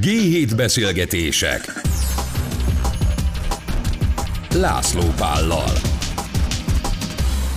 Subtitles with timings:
[0.00, 1.72] G7 beszélgetések.
[4.54, 5.95] László Pállal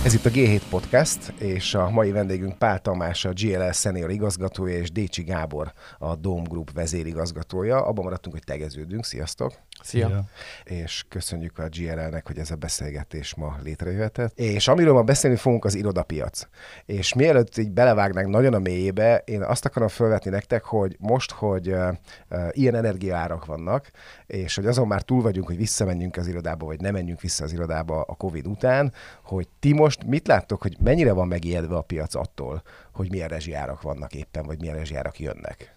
[0.04, 4.76] Ez itt a G7 Podcast, és a mai vendégünk Pál Tamás, a GLL senior igazgatója,
[4.78, 7.84] és Décsi Gábor, a Dome Group vezérigazgatója.
[7.84, 9.04] Abban maradtunk, hogy tegeződünk.
[9.04, 9.52] Sziasztok!
[9.82, 10.06] Szia!
[10.06, 10.24] Szia.
[10.64, 14.38] És köszönjük a GLL-nek, hogy ez a beszélgetés ma létrejöhetett.
[14.38, 16.46] És amiről ma beszélni fogunk, az irodapiac.
[16.86, 21.68] És mielőtt így belevágnánk nagyon a mélyébe, én azt akarom felvetni nektek, hogy most, hogy
[21.68, 21.88] uh,
[22.30, 23.90] uh, ilyen energiaárak vannak,
[24.26, 27.52] és hogy azon már túl vagyunk, hogy visszamenjünk az irodába, vagy nem menjünk vissza az
[27.52, 28.92] irodába a Covid után,
[29.22, 32.62] hogy ti most mit láttok, hogy mennyire van megijedve a piac attól,
[32.92, 35.74] hogy milyen rezsiárak vannak éppen, vagy milyen rezsiárak jönnek?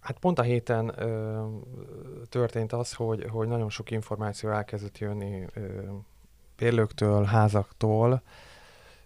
[0.00, 1.44] Hát pont a héten ö,
[2.28, 5.60] történt az, hogy, hogy nagyon sok információ elkezdett jönni ö,
[6.56, 8.22] bérlőktől, házaktól,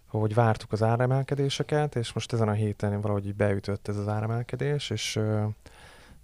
[0.07, 4.91] hogy vártuk az áremelkedéseket, és most ezen a héten valahogy így beütött ez az áremelkedés,
[4.91, 5.47] és ö,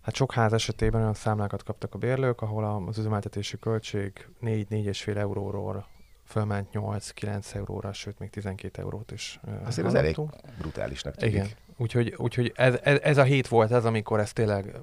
[0.02, 5.86] hát sok ház esetében olyan számlákat kaptak a bérlők, ahol az üzemeltetési költség 4-4,5 euróról
[6.30, 9.40] fölment 8-9 euróra, sőt még 12 eurót is.
[9.64, 10.16] Azért ez elég
[10.58, 11.34] brutálisnak tűnik.
[11.34, 14.80] Igen, úgyhogy, úgyhogy ez, ez, ez a hét volt ez, amikor ez tényleg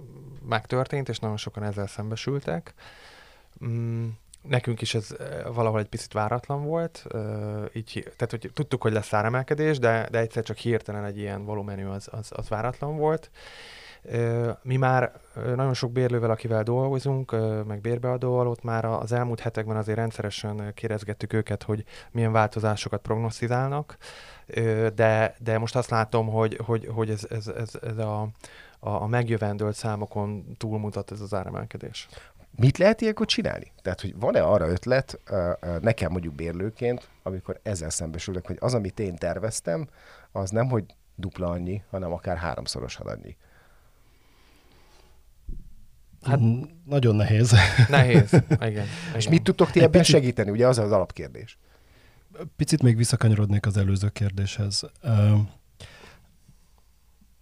[0.47, 2.73] megtörtént, és nagyon sokan ezzel szembesültek.
[3.65, 4.07] Mm,
[4.41, 5.15] nekünk is ez
[5.53, 7.05] valahol egy picit váratlan volt,
[7.73, 11.85] így, tehát hogy tudtuk, hogy lesz áremelkedés, de, de egyszer csak hirtelen egy ilyen volumenű
[11.85, 13.29] az, az, az váratlan volt.
[14.61, 15.11] Mi már
[15.55, 17.31] nagyon sok bérlővel, akivel dolgozunk,
[17.65, 23.97] meg bérbeadóval, ott már az elmúlt hetekben azért rendszeresen kérdezgettük őket, hogy milyen változásokat prognosztizálnak,
[24.95, 28.21] de, de most azt látom, hogy, hogy, hogy ez, ez, ez, ez a,
[28.79, 32.07] a, a megjövendőlt számokon túlmutat ez az áremelkedés.
[32.55, 33.71] Mit lehet ilyenkor csinálni?
[33.81, 35.19] Tehát, hogy van-e arra ötlet
[35.81, 39.87] nekem mondjuk bérlőként, amikor ezzel szembesülök, hogy az, amit én terveztem,
[40.31, 40.83] az nem, hogy
[41.15, 43.37] dupla annyi, hanem akár háromszorosan annyi.
[46.27, 46.39] Hát
[46.85, 47.55] nagyon nehéz.
[47.89, 48.67] Nehéz, igen.
[48.71, 48.85] igen.
[49.15, 50.49] És mit tudtok ti ebben picit, segíteni?
[50.49, 51.57] Ugye az az alapkérdés.
[52.55, 54.83] Picit még visszakanyarodnék az előző kérdéshez.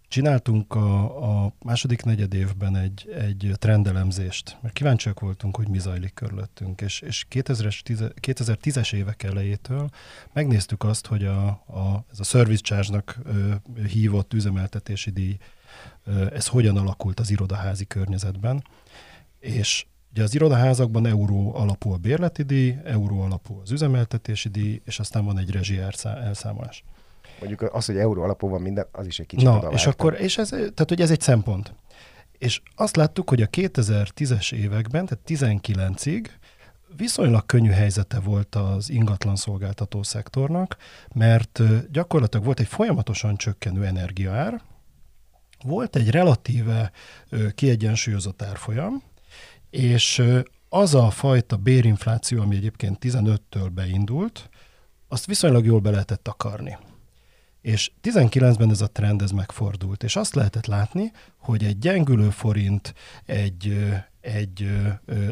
[0.08, 6.14] Csináltunk a, a második negyed évben egy, egy trendelemzést, mert kíváncsiak voltunk, hogy mi zajlik
[6.14, 9.88] körülöttünk, és, és 2010-es évek elejétől
[10.32, 13.18] megnéztük azt, hogy a, a, ez a service charge-nak
[13.86, 15.36] hívott üzemeltetési díj
[16.32, 18.64] ez hogyan alakult az irodaházi környezetben.
[19.38, 24.98] És ugye az irodaházakban euró alapú a bérleti díj, euró alapú az üzemeltetési díj, és
[24.98, 26.84] aztán van egy rezsi elszámolás.
[27.38, 30.38] Mondjuk az, hogy euró alapú van minden, az is egy kicsit Na, és akkor, és
[30.38, 31.74] ez, tehát hogy ez egy szempont.
[32.38, 36.26] És azt láttuk, hogy a 2010-es években, tehát 19-ig
[36.96, 40.76] viszonylag könnyű helyzete volt az ingatlan szolgáltató szektornak,
[41.14, 41.62] mert
[41.92, 44.62] gyakorlatilag volt egy folyamatosan csökkenő energiaár,
[45.66, 46.90] volt egy relatíve
[47.54, 49.02] kiegyensúlyozott árfolyam,
[49.70, 50.22] és
[50.68, 54.48] az a fajta bérinfláció, ami egyébként 15-től beindult,
[55.08, 56.76] azt viszonylag jól be lehetett akarni.
[57.60, 62.94] És 19-ben ez a trend ez megfordult, és azt lehetett látni, hogy egy gyengülő forint,
[63.24, 63.78] egy,
[64.20, 64.70] egy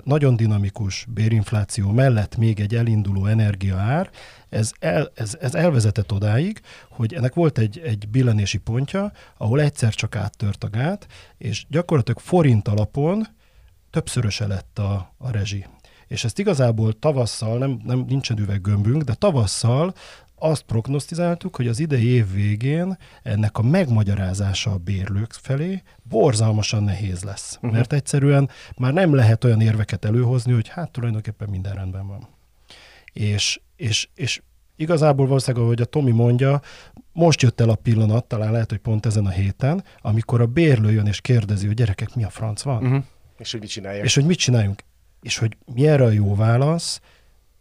[0.05, 4.11] nagyon dinamikus bérinfláció mellett még egy elinduló energiaár,
[4.55, 9.95] ez, el, ez, ez elvezetett odáig, hogy ennek volt egy, egy billenési pontja, ahol egyszer
[9.95, 11.07] csak áttört a gát,
[11.39, 13.27] és gyakorlatilag forint alapon
[13.91, 15.67] többszöröse lett a, a rezsi.
[16.07, 19.95] És ezt igazából tavasszal, nem, nem nincsen üveggömbünk, de tavasszal
[20.39, 27.23] azt prognosztizáltuk, hogy az idei év végén ennek a megmagyarázása a bérlők felé borzalmasan nehéz
[27.23, 27.55] lesz.
[27.55, 27.73] Uh-huh.
[27.73, 32.34] Mert egyszerűen már nem lehet olyan érveket előhozni, hogy hát tulajdonképpen minden rendben van.
[33.15, 34.43] És, és, és
[34.77, 36.61] igazából valószínűleg, ahogy a Tomi mondja,
[37.13, 40.93] most jött el a pillanat, talán lehet, hogy pont ezen a héten, amikor a bérlő
[40.93, 42.85] jön és kérdezi, hogy gyerekek, mi a franc van?
[42.85, 43.05] Uh-huh.
[43.39, 44.05] És hogy mit csináljunk.
[44.05, 44.83] És hogy mit csináljunk.
[45.23, 47.01] És hogy mi erre a jó válasz,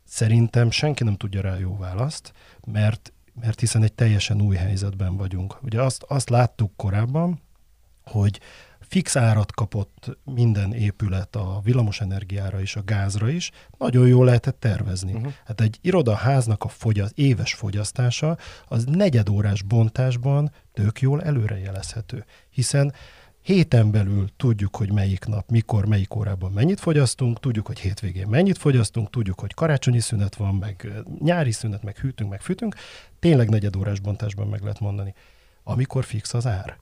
[0.03, 2.33] szerintem senki nem tudja rá a jó választ,
[2.65, 5.57] mert, mert hiszen egy teljesen új helyzetben vagyunk.
[5.63, 7.41] Ugye azt, azt láttuk korábban,
[8.03, 8.39] hogy
[8.93, 15.13] fix árat kapott minden épület a villamosenergiára és a gázra is, nagyon jól lehetett tervezni.
[15.13, 15.33] Uh-huh.
[15.45, 18.37] Hát egy irodaháznak a fogyaszt, éves fogyasztása
[18.67, 22.93] az negyedórás bontásban tök jól előrejelezhető, hiszen
[23.41, 28.57] héten belül tudjuk, hogy melyik nap, mikor, melyik órában mennyit fogyasztunk, tudjuk, hogy hétvégén mennyit
[28.57, 32.75] fogyasztunk, tudjuk, hogy karácsonyi szünet van, meg nyári szünet, meg hűtünk, meg fűtünk,
[33.19, 35.13] tényleg negyedórás bontásban meg lehet mondani.
[35.63, 36.77] Amikor fix az ár.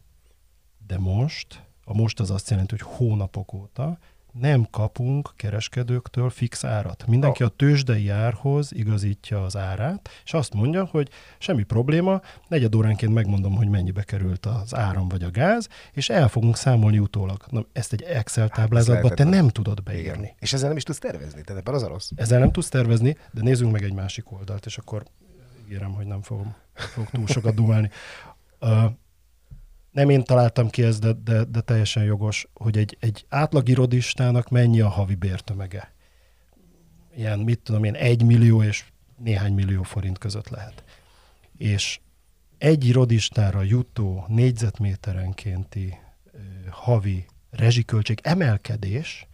[0.87, 3.97] De most, a most az azt jelenti, hogy hónapok óta
[4.31, 7.07] nem kapunk kereskedőktől fix árat.
[7.07, 13.13] Mindenki a tőzsdei árhoz igazítja az árát, és azt mondja, hogy semmi probléma, negyed óránként
[13.13, 17.45] megmondom, hogy mennyibe került az áram vagy a gáz, és el fogunk számolni utólag.
[17.49, 19.27] Na, ezt egy Excel táblázatba te lehetetlen.
[19.27, 20.21] nem tudod beírni.
[20.21, 20.35] Igen.
[20.39, 22.09] És ezzel nem is tudsz tervezni, tehát ebben az a rossz.
[22.15, 25.03] Ezzel nem tudsz tervezni, de nézzünk meg egy másik oldalt, és akkor
[25.65, 27.89] ígérem, hogy nem fogom, fogok túl sokat dumálni.
[28.59, 28.83] Uh,
[29.91, 34.49] nem én találtam ki ezt, de, de, de teljesen jogos, hogy egy, egy átlag irodistának
[34.49, 35.93] mennyi a havi bértömege.
[37.15, 38.85] Ilyen, mit tudom én, egy millió és
[39.17, 40.83] néhány millió forint között lehet.
[41.57, 41.99] És
[42.57, 45.97] egy irodistára jutó négyzetméterenkénti
[46.31, 46.37] ö,
[46.69, 49.27] havi rezsiköltség emelkedés,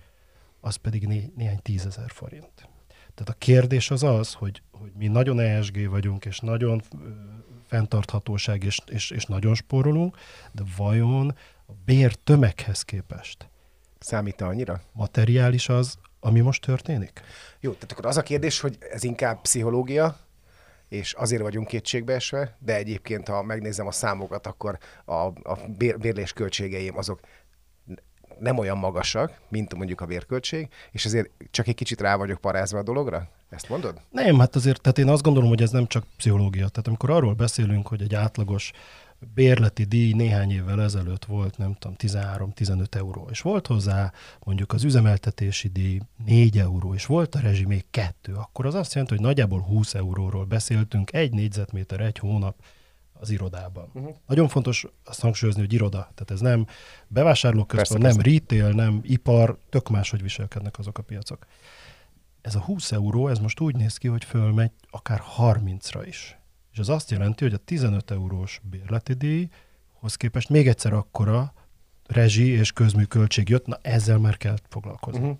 [0.59, 2.51] az pedig né, néhány tízezer forint.
[2.87, 7.07] Tehát a kérdés az az, hogy, hogy mi nagyon ESG vagyunk, és nagyon ö,
[7.67, 10.17] fenntarthatóság, és, és, és nagyon spórolunk,
[10.51, 11.35] de vajon
[11.67, 13.49] a bér tömeghez képest
[13.99, 14.81] Számít annyira?
[14.91, 17.21] materiális az, ami most történik?
[17.59, 20.17] Jó, tehát akkor az a kérdés, hogy ez inkább pszichológia,
[20.89, 26.33] és azért vagyunk kétségbeesve, de egyébként, ha megnézem a számokat, akkor a, a bér, bérlés
[26.33, 27.19] költségeim azok
[28.39, 32.79] nem olyan magasak, mint mondjuk a bérköltség, és ezért csak egy kicsit rá vagyok parázva
[32.79, 33.27] a dologra?
[33.49, 34.01] Ezt mondod?
[34.09, 36.67] Nem, hát azért, tehát én azt gondolom, hogy ez nem csak pszichológia.
[36.67, 38.71] Tehát amikor arról beszélünk, hogy egy átlagos
[39.33, 44.11] bérleti díj néhány évvel ezelőtt volt, nem tudom, 13-15 euró, és volt hozzá
[44.43, 48.93] mondjuk az üzemeltetési díj 4 euró, és volt a rezsi még 2, akkor az azt
[48.93, 52.55] jelenti, hogy nagyjából 20 euróról beszéltünk egy négyzetméter, egy hónap
[53.19, 53.89] az irodában.
[53.93, 54.15] Uh-huh.
[54.27, 55.97] Nagyon fontos azt hangsúlyozni, hogy iroda.
[55.99, 56.65] Tehát ez nem
[57.07, 61.45] bevásárlóközpont, Persze, nem retail, nem ipar, tök máshogy viselkednek azok a piacok.
[62.41, 66.37] Ez a 20 euró, ez most úgy néz ki, hogy fölmegy akár 30-ra is.
[66.71, 71.53] És az azt jelenti, hogy a 15 eurós bérleti díjhoz képest még egyszer akkora
[72.07, 75.19] rezsi és közműköltség jött, na ezzel már kell foglalkozni.
[75.19, 75.37] Uh-huh.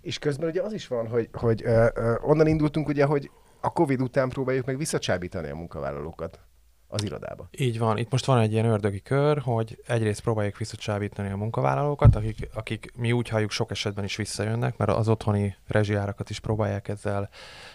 [0.00, 3.30] És közben ugye az is van, hogy, hogy ö, ö, onnan indultunk ugye, hogy
[3.60, 6.40] a Covid után próbáljuk meg visszacsábítani a munkavállalókat
[6.88, 7.48] az irodába.
[7.58, 12.16] Így van, itt most van egy ilyen ördögi kör, hogy egyrészt próbáljuk visszacsábítani a munkavállalókat,
[12.16, 16.88] akik, akik mi úgy halljuk sok esetben is visszajönnek, mert az otthoni rezsiárakat is próbálják
[16.88, 17.28] ezzel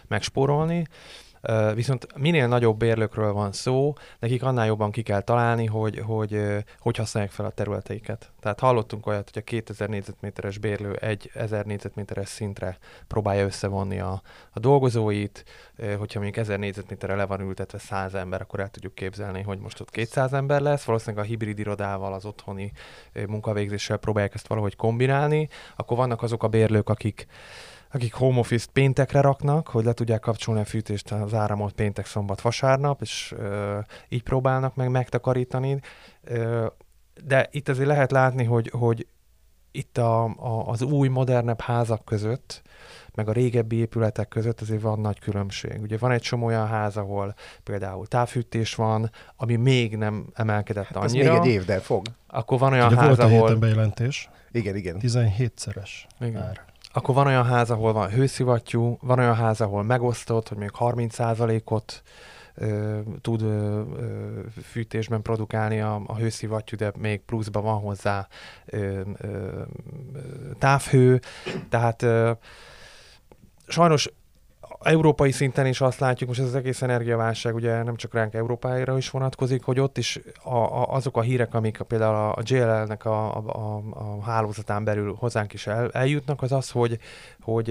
[0.08, 0.88] megspórolni.
[1.74, 6.42] Viszont minél nagyobb bérlőkről van szó, nekik annál jobban ki kell találni, hogy hogy,
[6.80, 8.32] hogy használják fel a területeiket.
[8.40, 12.78] Tehát hallottunk olyat, hogy a 2000 négyzetméteres bérlő egy 1000 négyzetméteres szintre
[13.08, 14.22] próbálja összevonni a,
[14.52, 15.44] a dolgozóit,
[15.78, 19.80] hogyha mondjuk 1000 négyzetméterre le van ültetve 100 ember, akkor el tudjuk képzelni, hogy most
[19.80, 20.84] ott 200 ember lesz.
[20.84, 22.72] Valószínűleg a hibrid irodával, az otthoni
[23.28, 25.50] munkavégzéssel próbálják ezt valahogy kombinálni.
[25.76, 27.28] Akkor vannak azok a bérlők, akik
[27.94, 32.42] akik home office péntekre raknak, hogy le tudják kapcsolni a fűtést, az áramot péntek, szombat,
[32.42, 33.80] vasárnap, és ö,
[34.10, 35.80] így próbálnak meg megtakarítani.
[36.24, 36.66] Ö,
[37.26, 39.08] de itt azért lehet látni, hogy, hogy
[39.72, 42.62] itt a, a, az új, modernebb házak között,
[43.14, 45.82] meg a régebbi épületek között azért van nagy különbség.
[45.82, 47.34] Ugye van egy csomó olyan ház, ahol
[47.64, 51.32] például távfűtés van, ami még nem emelkedett Hát annyira.
[51.34, 52.06] még egy év, de fog.
[52.28, 53.40] Akkor van olyan Ugye ház, volt a ahol...
[53.48, 54.98] héten bejelentés, Igen, igen.
[55.02, 55.90] 17-szeres
[56.20, 56.42] Igen.
[56.42, 56.70] ár.
[56.94, 62.04] Akkor van olyan ház, ahol van hőszivattyú, van olyan ház, ahol megosztott, hogy még 30%-ot
[62.56, 63.82] ö, tud ö,
[64.64, 68.28] fűtésben produkálni a, a hőszivattyú, de még pluszban van hozzá
[68.66, 69.62] ö, ö,
[70.60, 71.20] távhő.
[71.70, 72.32] Tehát ö,
[73.68, 74.10] sajnos
[74.84, 78.98] európai szinten is azt látjuk, most ez az egész energiaválság ugye nem csak ránk Európára
[78.98, 83.06] is vonatkozik, hogy ott is a, a, azok a hírek, amik a, például a, JLL-nek
[83.06, 87.00] a, a, a, a hálózatán belül hozzánk is el, eljutnak, az az, hogy,
[87.42, 87.70] hogy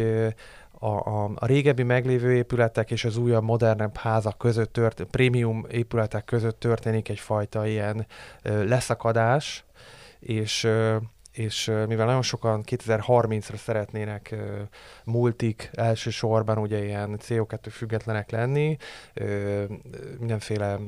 [0.81, 6.25] a, a, a régebbi meglévő épületek és az újabb, modernebb házak között tört, prémium épületek
[6.25, 8.07] között történik egyfajta ilyen
[8.43, 9.65] ö, leszakadás,
[10.21, 10.97] és ö,
[11.41, 14.35] és mivel nagyon sokan 2030-ra szeretnének
[15.05, 18.77] multik elsősorban ugye ilyen CO2 függetlenek lenni,
[20.19, 20.79] mindenféle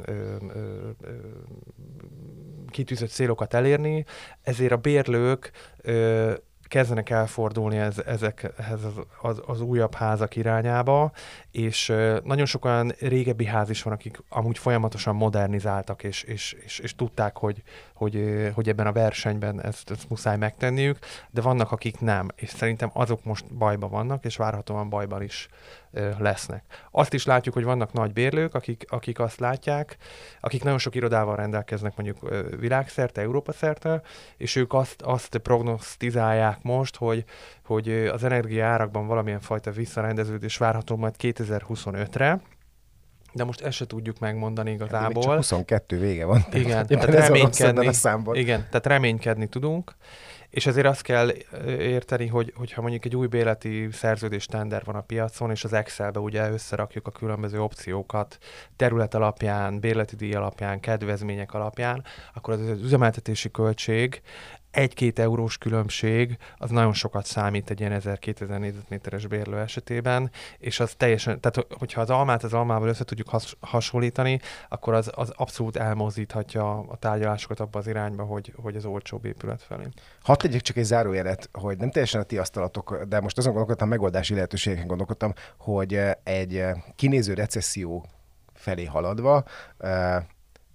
[2.70, 4.04] kitűzött célokat elérni,
[4.42, 5.50] ezért a bérlők
[6.72, 11.12] kezdenek elfordulni ez, ezekhez az, az, az újabb házak irányába,
[11.50, 11.92] és
[12.24, 16.94] nagyon sok olyan régebbi ház is van, akik amúgy folyamatosan modernizáltak, és, és, és, és
[16.94, 17.62] tudták, hogy,
[18.02, 20.98] hogy, hogy ebben a versenyben ezt, ezt muszáj megtenniük,
[21.30, 25.48] de vannak, akik nem, és szerintem azok most bajban vannak, és várhatóan bajban is
[26.18, 26.64] lesznek.
[26.90, 29.96] Azt is látjuk, hogy vannak nagy bérlők, akik, akik azt látják,
[30.40, 32.30] akik nagyon sok irodával rendelkeznek mondjuk
[32.60, 34.02] világszerte, Európa szerte,
[34.36, 37.24] és ők azt, azt prognosztizálják most, hogy,
[37.64, 42.40] hogy az energiaárakban valamilyen fajta visszarendeződés várható majd 2025-re,
[43.32, 45.36] de most ezt se tudjuk megmondani Még csak igazából.
[45.36, 46.44] 22 vége van.
[46.52, 49.96] Igen, tehát reménykedni, a igen, tehát reménykedni tudunk,
[50.50, 51.32] És ezért azt kell
[51.66, 56.18] érteni, hogy, hogyha mondjuk egy új béleti szerződés tender van a piacon, és az Excelbe
[56.18, 58.38] ugye összerakjuk a különböző opciókat
[58.76, 64.22] terület alapján, bérleti díj alapján, kedvezmények alapján, akkor az, az üzemeltetési költség
[64.72, 70.94] egy-két eurós különbség az nagyon sokat számít egy ilyen 1000-2000 négyzetméteres bérlő esetében, és az
[70.96, 75.76] teljesen, tehát hogyha az almát az almával össze tudjuk has, hasonlítani, akkor az, az abszolút
[75.76, 79.84] elmozdíthatja a tárgyalásokat abba az irányba, hogy, hogy az olcsóbb épület felé.
[80.22, 83.88] Hadd tegyek csak egy zárójelet, hogy nem teljesen a ti asztalatok, de most azon gondolkodtam,
[83.88, 86.64] megoldási lehetőségeken gondolkodtam, hogy egy
[86.96, 88.06] kinéző recesszió
[88.54, 89.44] felé haladva,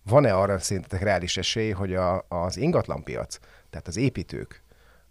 [0.03, 3.39] van-e arra szerintetek reális esély, hogy a, az ingatlanpiac
[3.77, 4.63] tehát az építők,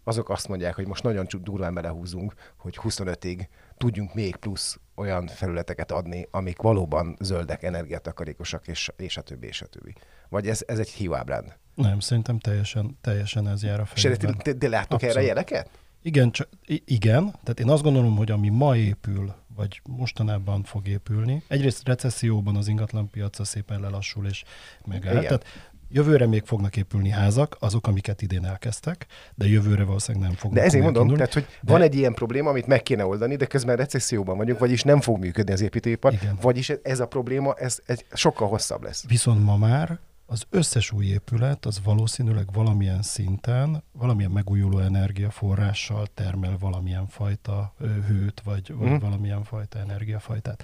[0.03, 3.47] azok azt mondják, hogy most nagyon durván belehúzunk, hogy 25-ig
[3.77, 9.61] tudjunk még plusz olyan felületeket adni, amik valóban zöldek, energiatakarékosak, és, és a többi, és
[9.61, 9.93] a többi.
[10.29, 11.53] Vagy ez, ez egy hiábrán?
[11.75, 14.35] Nem, szerintem teljesen, teljesen ez jár a fejében.
[14.35, 15.69] És te, te, látok erre jeleket?
[16.01, 16.49] Igen, csak,
[16.85, 22.55] igen, tehát én azt gondolom, hogy ami ma épül, vagy mostanában fog épülni, egyrészt recesszióban
[22.55, 24.43] az ingatlanpiaca szépen lelassul és
[24.85, 25.21] megáll.
[25.21, 25.45] Tehát
[25.89, 30.59] Jövőre még fognak épülni házak, azok, amiket idén elkezdtek, de jövőre valószínűleg nem fognak.
[30.59, 31.23] De ezért mondom, indulni.
[31.23, 31.71] tehát, hogy de...
[31.71, 35.19] van egy ilyen probléma, amit meg kéne oldani, de közben recesszióban vagyunk, vagyis nem fog
[35.19, 36.37] működni az építőipar, Igen.
[36.41, 39.05] vagyis ez a probléma, ez egy sokkal hosszabb lesz.
[39.07, 46.57] Viszont ma már az összes új épület az valószínűleg valamilyen szinten, valamilyen megújuló energiaforrással termel
[46.59, 47.73] valamilyen fajta
[48.07, 48.97] hőt, vagy, vagy mm.
[48.97, 50.63] valamilyen fajta energiafajtát.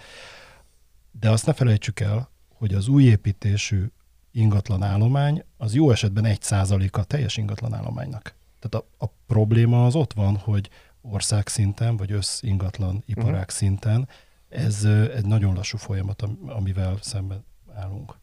[1.20, 3.86] De azt ne felejtsük el, hogy az új építésű
[4.34, 8.36] ingatlan állomány, az jó esetben egy százaléka teljes ingatlan állománynak.
[8.60, 10.70] Tehát a, a probléma az ott van, hogy
[11.02, 13.50] ország szinten, vagy össz ingatlan iparák uh-huh.
[13.50, 14.08] szinten
[14.54, 14.84] ez
[15.16, 18.18] egy nagyon lassú folyamat, amivel szemben állunk.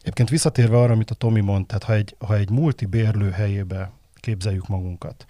[0.00, 3.90] Egyébként visszatérve arra, amit a Tomi mond, tehát ha egy, ha egy multi bérlő helyébe
[4.14, 5.24] képzeljük magunkat,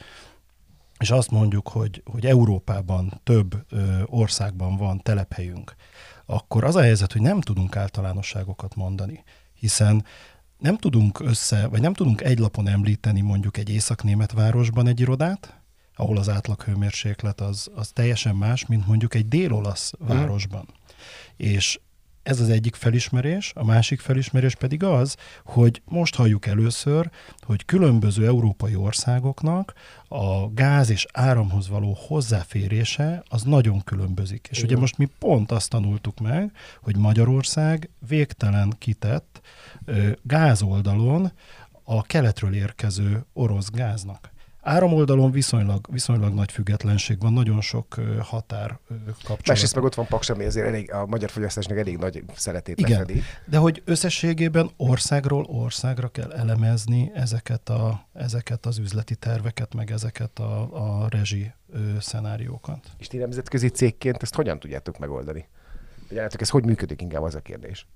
[0.99, 5.75] és azt mondjuk, hogy, hogy Európában több ö, országban van telephelyünk,
[6.27, 9.25] akkor az a helyzet, hogy nem tudunk általánosságokat mondani
[9.67, 10.05] hiszen
[10.59, 15.61] nem tudunk össze, vagy nem tudunk egy lapon említeni mondjuk egy észak-német városban egy irodát,
[15.97, 20.09] ahol az átlag hőmérséklet az, az teljesen más, mint mondjuk egy dél-olasz mhm.
[20.09, 20.67] városban.
[20.69, 20.75] Mm.
[21.37, 21.81] És
[22.27, 28.27] ez az egyik felismerés, a másik felismerés pedig az, hogy most halljuk először, hogy különböző
[28.27, 29.73] európai országoknak
[30.09, 34.49] a gáz és áramhoz való hozzáférése az nagyon különbözik.
[34.51, 34.71] És Igen.
[34.71, 36.53] ugye most mi pont azt tanultuk meg,
[36.83, 39.41] hogy Magyarország végtelen kitett
[40.23, 41.33] gázoldalon
[41.85, 44.31] a keletről érkező orosz gáznak.
[44.67, 49.47] Áramoldalon viszonylag, viszonylag nagy függetlenség van, nagyon sok határ kapcsolat.
[49.47, 52.91] Másrészt meg ott van Paks, ami azért elég, a magyar fogyasztásnak elég nagy szeretét Igen,
[52.91, 53.23] lefedi.
[53.45, 60.39] de hogy összességében országról országra kell elemezni ezeket, a, ezeket az üzleti terveket, meg ezeket
[60.39, 61.53] a, a rezsi
[62.01, 62.87] szenáriókat.
[62.99, 65.49] És ti nemzetközi cégként ezt hogyan tudjátok megoldani?
[66.11, 67.87] Ugye ez hogy működik, inkább az a kérdés.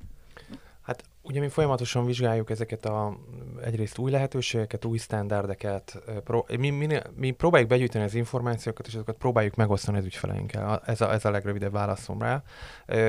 [0.83, 3.17] Hát ugye mi folyamatosan vizsgáljuk ezeket a
[3.65, 9.17] egyrészt új lehetőségeket, új standardeket, pró, mi, mi, mi próbáljuk begyűjteni az információkat, és azokat
[9.17, 10.83] próbáljuk megosztani az ügyfeleinkkel.
[10.85, 12.43] Ez a, ez a legrövidebb válaszom rá.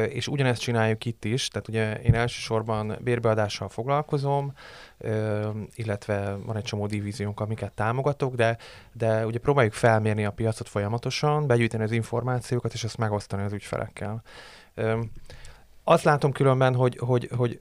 [0.07, 4.53] És ugyanezt csináljuk itt is, tehát ugye én elsősorban bérbeadással foglalkozom,
[5.73, 8.57] illetve van egy csomó divíziónk, amiket támogatok, de,
[8.93, 14.21] de ugye próbáljuk felmérni a piacot folyamatosan, begyűjteni az információkat, és ezt megosztani az ügyfelekkel.
[15.83, 17.59] Azt látom különben, hogy, hogy, hogy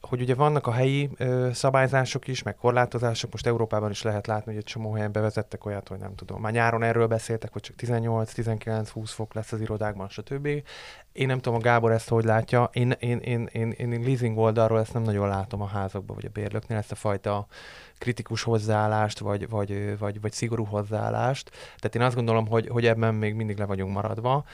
[0.00, 4.52] hogy ugye vannak a helyi ö, szabályzások is, meg korlátozások, most Európában is lehet látni,
[4.52, 6.40] hogy egy csomó helyen bevezettek olyat, hogy nem tudom.
[6.40, 10.46] Már nyáron erről beszéltek, hogy csak 18, 19, 20 fok lesz az irodákban, stb.
[11.12, 12.70] Én nem tudom, a Gábor ezt hogy látja.
[12.72, 16.32] Én, én, én, én, én leasing oldalról ezt nem nagyon látom a házakban, vagy a
[16.32, 17.46] bérlőknél, ezt a fajta
[17.98, 21.50] kritikus hozzáállást, vagy, vagy, vagy, vagy szigorú hozzáállást.
[21.50, 24.44] Tehát én azt gondolom, hogy, hogy ebben még mindig le vagyunk maradva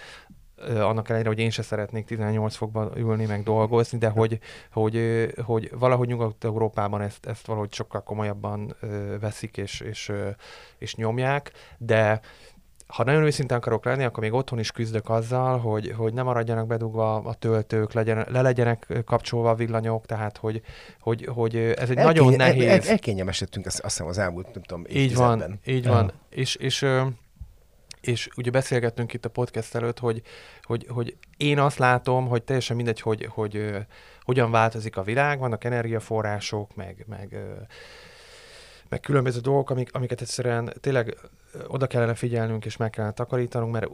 [0.65, 4.39] annak ellenére, hogy én se szeretnék 18 fokban ülni, meg dolgozni, de hogy,
[4.73, 8.77] hogy, hogy valahogy Nyugat-Európában ezt, ezt valahogy sokkal komolyabban
[9.21, 10.13] veszik és, és,
[10.79, 12.21] és nyomják, de
[12.87, 16.67] ha nagyon őszintén akarok lenni, akkor még otthon is küzdök azzal, hogy, hogy nem maradjanak
[16.67, 20.63] bedugva a töltők, legyen, le legyenek kapcsolva a villanyok, tehát hogy,
[21.01, 22.63] hogy, hogy ez egy nagyon nehéz...
[22.63, 26.13] El, el, elkényelmesedtünk azt, azt hiszem az elmúlt, nem tudom, Így van, így van.
[26.31, 26.87] És, és
[28.07, 30.23] és ugye beszélgettünk itt a podcast előtt, hogy,
[30.63, 33.87] hogy, hogy én azt látom, hogy teljesen mindegy, hogy, hogy, hogy
[34.21, 37.37] hogyan változik a világ, vannak energiaforrások, meg, meg,
[38.89, 41.17] meg különböző dolgok, amik, amiket egyszerűen tényleg
[41.67, 43.89] oda kellene figyelnünk, és meg kellene takarítanunk, mert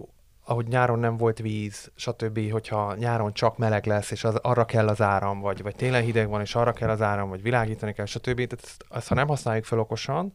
[0.44, 4.88] ahogy nyáron nem volt víz, stb., hogyha nyáron csak meleg lesz, és az, arra kell
[4.88, 8.06] az áram, vagy, vagy télen hideg van, és arra kell az áram, vagy világítani kell,
[8.06, 8.34] stb.
[8.34, 10.34] Tehát ezt, ezt ha nem használjuk fel okosan,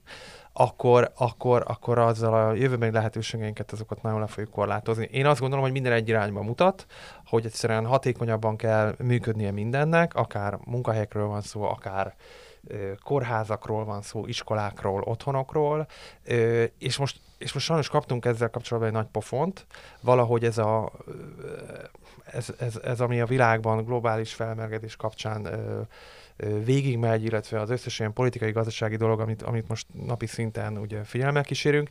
[0.54, 5.10] akkor, akkor, akkor azzal a jövőbeni lehetőségeinket azokat nagyon le fogjuk korlátozni.
[5.12, 6.86] Én azt gondolom, hogy minden egy irányba mutat,
[7.26, 12.16] hogy egyszerűen hatékonyabban kell működnie mindennek, akár munkahelyekről van szó, akár
[13.04, 15.88] kórházakról van szó, iskolákról, otthonokról,
[16.78, 19.66] és most, és most sajnos kaptunk ezzel kapcsolatban egy nagy pofont,
[20.02, 20.92] valahogy ez a
[22.26, 25.48] ez, ez, ez, ami a világban globális felmelegedés kapcsán
[26.64, 31.44] végigmegy, illetve az összes ilyen politikai, gazdasági dolog, amit, amit most napi szinten ugye figyelemmel
[31.44, 31.90] kísérünk,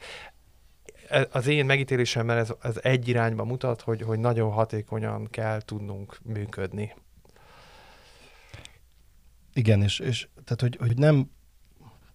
[1.09, 6.19] e, az én megítélésemmel ez, ez egy irányba mutat, hogy, hogy nagyon hatékonyan kell tudnunk
[6.23, 6.95] működni.
[9.53, 11.31] Igen, és, és tehát, hogy, hogy nem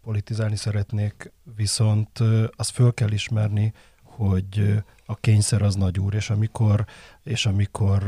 [0.04, 2.20] politizálni szeretnék, viszont
[2.56, 6.86] azt föl kell ismerni, hogy a kényszer az nagy úr, és amikor,
[7.24, 8.04] és amikor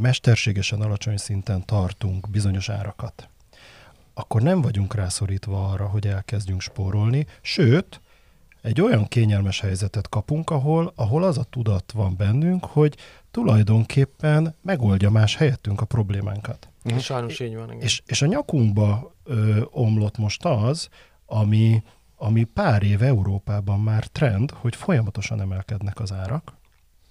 [0.00, 3.28] mesterségesen alacsony szinten tartunk bizonyos árakat,
[4.14, 8.00] akkor nem vagyunk rászorítva arra, hogy elkezdjünk spórolni, sőt,
[8.62, 12.96] egy olyan kényelmes helyzetet kapunk, ahol, ahol az a tudat van bennünk, hogy
[13.30, 16.68] tulajdonképpen megoldja más helyettünk a problémánkat.
[16.84, 17.00] Uh-huh.
[17.00, 17.68] Sajnos így van.
[17.68, 17.80] Igen.
[17.80, 20.88] És, és a nyakunkba ö, omlott most az,
[21.30, 21.82] ami,
[22.16, 26.56] ami pár év Európában már trend, hogy folyamatosan emelkednek az árak,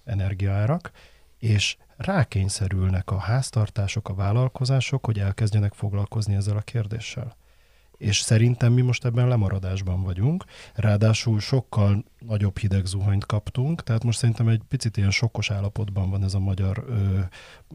[0.04, 0.90] energiaárak,
[1.38, 7.36] és rákényszerülnek a háztartások, a vállalkozások, hogy elkezdjenek foglalkozni ezzel a kérdéssel.
[7.96, 10.44] És szerintem mi most ebben lemaradásban vagyunk,
[10.74, 16.24] ráadásul sokkal nagyobb hideg zuhanyt kaptunk, tehát most szerintem egy picit ilyen sokkos állapotban van
[16.24, 17.18] ez a magyar ö,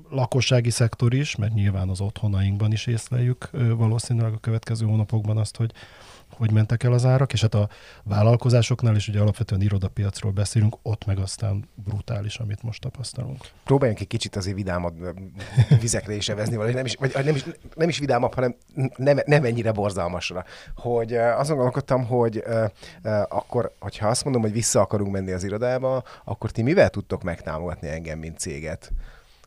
[0.09, 5.57] lakossági szektor is, mert nyilván az otthonainkban is észleljük ö, valószínűleg a következő hónapokban azt,
[5.57, 5.71] hogy
[6.37, 7.69] hogy mentek el az árak, és hát a
[8.03, 13.47] vállalkozásoknál is ugye alapvetően irodapiacról beszélünk, ott meg aztán brutális, amit most tapasztalunk.
[13.63, 14.95] Próbáljunk egy kicsit azért vidámabb
[15.79, 18.55] vizekre is evezni, vagy nem is, vagy nem is, nem is vidámabb, hanem
[18.95, 20.45] nem, nem ennyire borzalmasra.
[20.75, 22.43] Hogy azon gondolkodtam, hogy
[23.29, 27.87] akkor, hogyha azt mondom, hogy vissza akarunk menni az irodába, akkor ti mivel tudtok megtámogatni
[27.87, 28.91] engem, mint céget?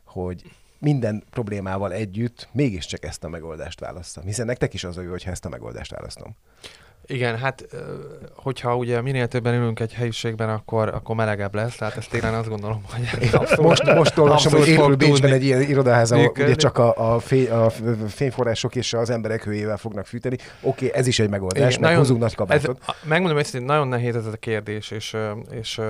[0.04, 0.42] Hogy
[0.78, 4.24] minden problémával együtt mégiscsak ezt a megoldást választom.
[4.24, 6.36] Hiszen nektek is az a jó, hogyha ezt a megoldást választom.
[7.08, 7.66] Igen, hát
[8.34, 12.48] hogyha ugye minél többen ülünk egy helyiségben, akkor, akkor melegebb lesz, tehát ezt télen azt
[12.48, 17.18] gondolom, hogy abszolút, Most, most olvasom, hogy Bécsben egy ilyen irodaháza, ugye csak a, a,
[17.18, 17.70] fény, a
[18.08, 20.36] fényforrások és az emberek hőjével fognak fűteni.
[20.60, 22.78] Oké, okay, ez is egy megoldás, Igen, nagyon, hozunk nagy kabátot.
[22.86, 25.16] Ez, megmondom hogy nagyon nehéz ez a kérdés, és,
[25.50, 25.80] és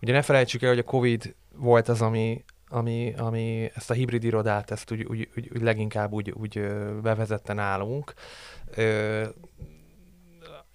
[0.00, 4.24] ugye ne felejtsük el, hogy a Covid volt az, ami, ami, ami ezt a hibrid
[4.24, 6.60] irodát, ezt úgy, úgy, úgy, úgy leginkább úgy, úgy
[7.02, 8.14] bevezette nálunk.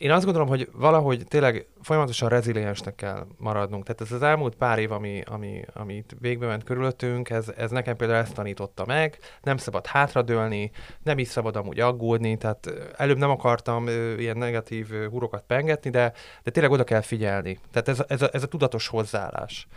[0.02, 3.84] Én azt gondolom, hogy valahogy tényleg folyamatosan reziliensnek kell maradnunk.
[3.84, 7.72] Tehát ez az elmúlt pár év, ami, ami, ami itt végbe ment körülöttünk, ez, ez
[7.72, 9.18] nekem például ezt tanította meg.
[9.42, 10.72] Nem szabad hátradőlni,
[11.04, 15.90] nem is szabad amúgy aggódni, tehát előbb nem akartam ö, ilyen negatív ö, hurokat pengetni,
[15.90, 17.60] de, de tényleg oda kell figyelni.
[17.72, 19.68] Tehát ez, ez, a, ez a tudatos hozzáállás.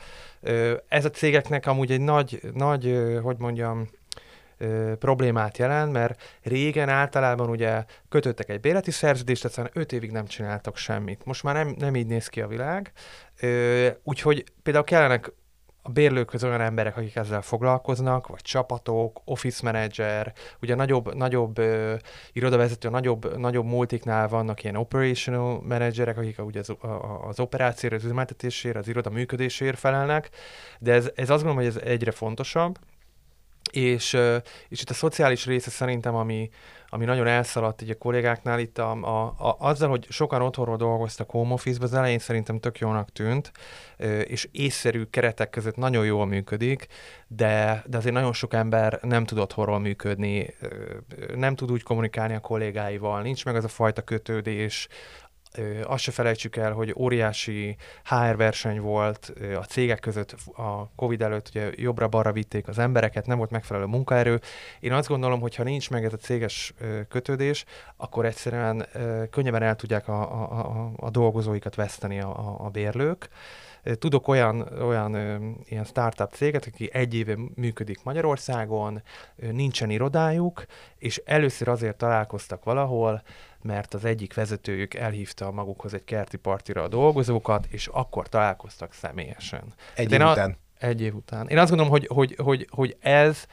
[0.41, 3.89] Ö, ez a cégeknek amúgy egy nagy, nagy ö, hogy mondjam,
[4.59, 10.27] ö, problémát jelent, mert régen általában ugye kötöttek egy bérleti szerződést, egyszerűen 5 évig nem
[10.27, 11.25] csináltak semmit.
[11.25, 12.93] Most már nem, nem így néz ki a világ,
[13.41, 15.33] ö, úgyhogy például kellenek
[15.87, 21.95] a bérlőkhöz olyan emberek, akik ezzel foglalkoznak, vagy csapatok, office manager, ugye nagyobb, nagyobb ö,
[22.33, 26.73] irodavezető, nagyobb, nagyobb multiknál vannak ilyen operational managerek, akik ugye az,
[27.29, 30.31] az operációra, az üzemeltetésére, az iroda működéséért felelnek,
[30.79, 32.79] de ez, ez azt gondolom, hogy ez egyre fontosabb,
[33.77, 34.17] és,
[34.69, 36.51] és itt a szociális része szerintem, ami,
[36.89, 41.31] ami nagyon elszaladt így a kollégáknál, itt a, a, a, azzal, hogy sokan otthonról dolgoztak
[41.31, 43.53] home office az elején szerintem tök jónak tűnt,
[44.25, 46.87] és észszerű keretek között nagyon jól működik,
[47.27, 50.55] de, de azért nagyon sok ember nem tud otthonról működni,
[51.35, 54.89] nem tud úgy kommunikálni a kollégáival, nincs meg az a fajta kötődés,
[55.85, 61.49] azt se felejtsük el, hogy óriási HR verseny volt a cégek között a Covid előtt,
[61.49, 64.41] ugye jobbra-balra vitték az embereket, nem volt megfelelő munkaerő.
[64.81, 66.75] Én azt gondolom, hogy ha nincs meg ez a céges
[67.09, 67.65] kötődés,
[67.97, 68.87] akkor egyszerűen
[69.31, 73.29] könnyebben el tudják a, a, a, a dolgozóikat veszteni a, a, bérlők.
[73.99, 75.15] Tudok olyan, olyan
[75.65, 79.03] ilyen startup céget, aki egy éve működik Magyarországon,
[79.37, 80.65] nincsen irodájuk,
[80.99, 83.23] és először azért találkoztak valahol,
[83.65, 89.75] mert az egyik vezetőjük elhívta magukhoz egy kerti partira a dolgozókat, és akkor találkoztak személyesen.
[89.95, 90.51] Egy év után.
[90.51, 91.49] A, egy év után.
[91.49, 93.47] Én azt gondolom, hogy, hogy, hogy, hogy ez,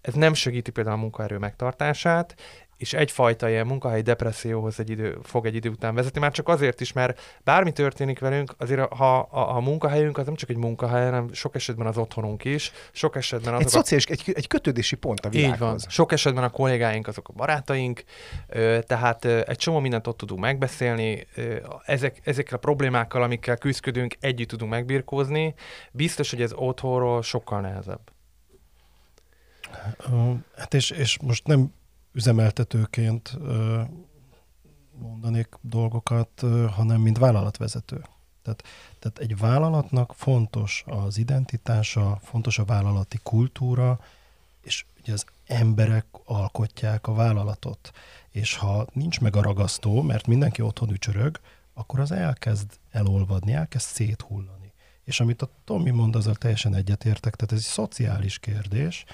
[0.00, 2.34] ez nem segíti például a munkaerő megtartását,
[2.78, 6.80] és egyfajta ilyen munkahelyi depresszióhoz egy idő, fog egy idő után vezetni, már csak azért
[6.80, 11.04] is, mert bármi történik velünk, azért ha a, a munkahelyünk az nem csak egy munkahely,
[11.04, 15.24] hanem sok esetben az otthonunk is, sok esetben azok Egy szociális, egy, egy kötődési pont
[15.24, 15.54] a világhoz.
[15.54, 15.78] így van.
[15.88, 18.04] Sok esetben a kollégáink azok a barátaink,
[18.48, 23.56] ö, tehát ö, egy csomó mindent ott tudunk megbeszélni, ö, ezek, ezekkel a problémákkal, amikkel
[23.56, 25.54] küzdködünk, együtt tudunk megbirkózni.
[25.92, 28.00] Biztos, hogy ez otthonról sokkal nehezebb.
[30.56, 31.72] Hát és, és most nem
[32.12, 33.38] üzemeltetőként
[34.98, 38.04] mondanék dolgokat, hanem mint vállalatvezető.
[38.42, 38.62] Tehát,
[38.98, 44.00] tehát egy vállalatnak fontos az identitása, fontos a vállalati kultúra,
[44.60, 47.90] és ugye az emberek alkotják a vállalatot.
[48.30, 51.40] És ha nincs meg a ragasztó, mert mindenki otthon ücsörög,
[51.74, 54.72] akkor az elkezd elolvadni, elkezd széthullani.
[55.04, 59.04] És amit a Tomi mond, azzal teljesen egyetértek, tehát ez egy szociális kérdés,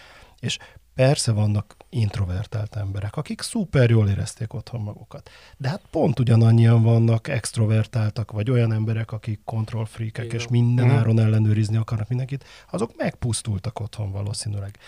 [0.40, 0.59] és
[0.94, 5.30] persze vannak introvertált emberek, akik szuper jól érezték otthon magukat.
[5.57, 10.94] De hát pont ugyanannyian vannak extrovertáltak, vagy olyan emberek, akik kontrollfreakek, és minden Mhm.
[10.96, 14.78] áron ellenőrizni akarnak mindenkit, azok megpusztultak otthon valószínűleg.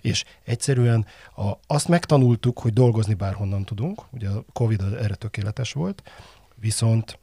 [0.00, 6.02] És egyszerűen a, azt megtanultuk, hogy dolgozni bárhonnan tudunk, ugye a Covid erre tökéletes volt,
[6.54, 7.18] viszont,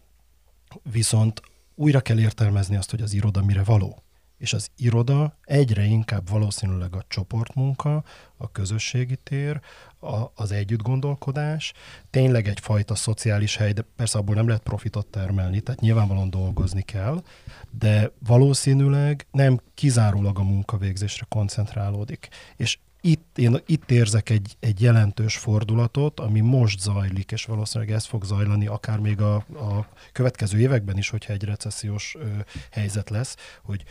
[0.91, 1.41] viszont
[1.75, 4.03] újra kell értelmezni azt, hogy az iroda mire való.
[4.39, 8.03] És az iroda egyre inkább valószínűleg a csoportmunka,
[8.37, 9.59] a közösségi tér,
[9.99, 11.73] a, az együttgondolkodás,
[12.09, 17.23] tényleg egyfajta szociális hely, de persze abból nem lehet profitot termelni, tehát nyilvánvalóan dolgozni kell,
[17.79, 22.27] de valószínűleg nem kizárólag a munkavégzésre koncentrálódik.
[22.55, 28.05] És itt, én itt érzek egy, egy jelentős fordulatot, ami most zajlik, és valószínűleg ez
[28.05, 32.27] fog zajlani akár még a, a következő években is, hogyha egy recessziós ö,
[32.71, 33.83] helyzet lesz, hogy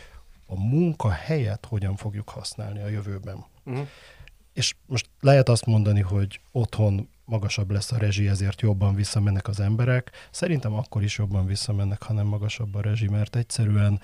[0.49, 3.45] a munkahelyet hogyan fogjuk használni a jövőben.
[3.63, 3.81] Mhm.
[4.53, 9.59] És most lehet azt mondani, hogy otthon magasabb lesz a rezsi, ezért jobban visszamennek az
[9.59, 10.11] emberek.
[10.31, 14.01] Szerintem akkor is jobban visszamennek, ha nem magasabb a rezsi, mert egyszerűen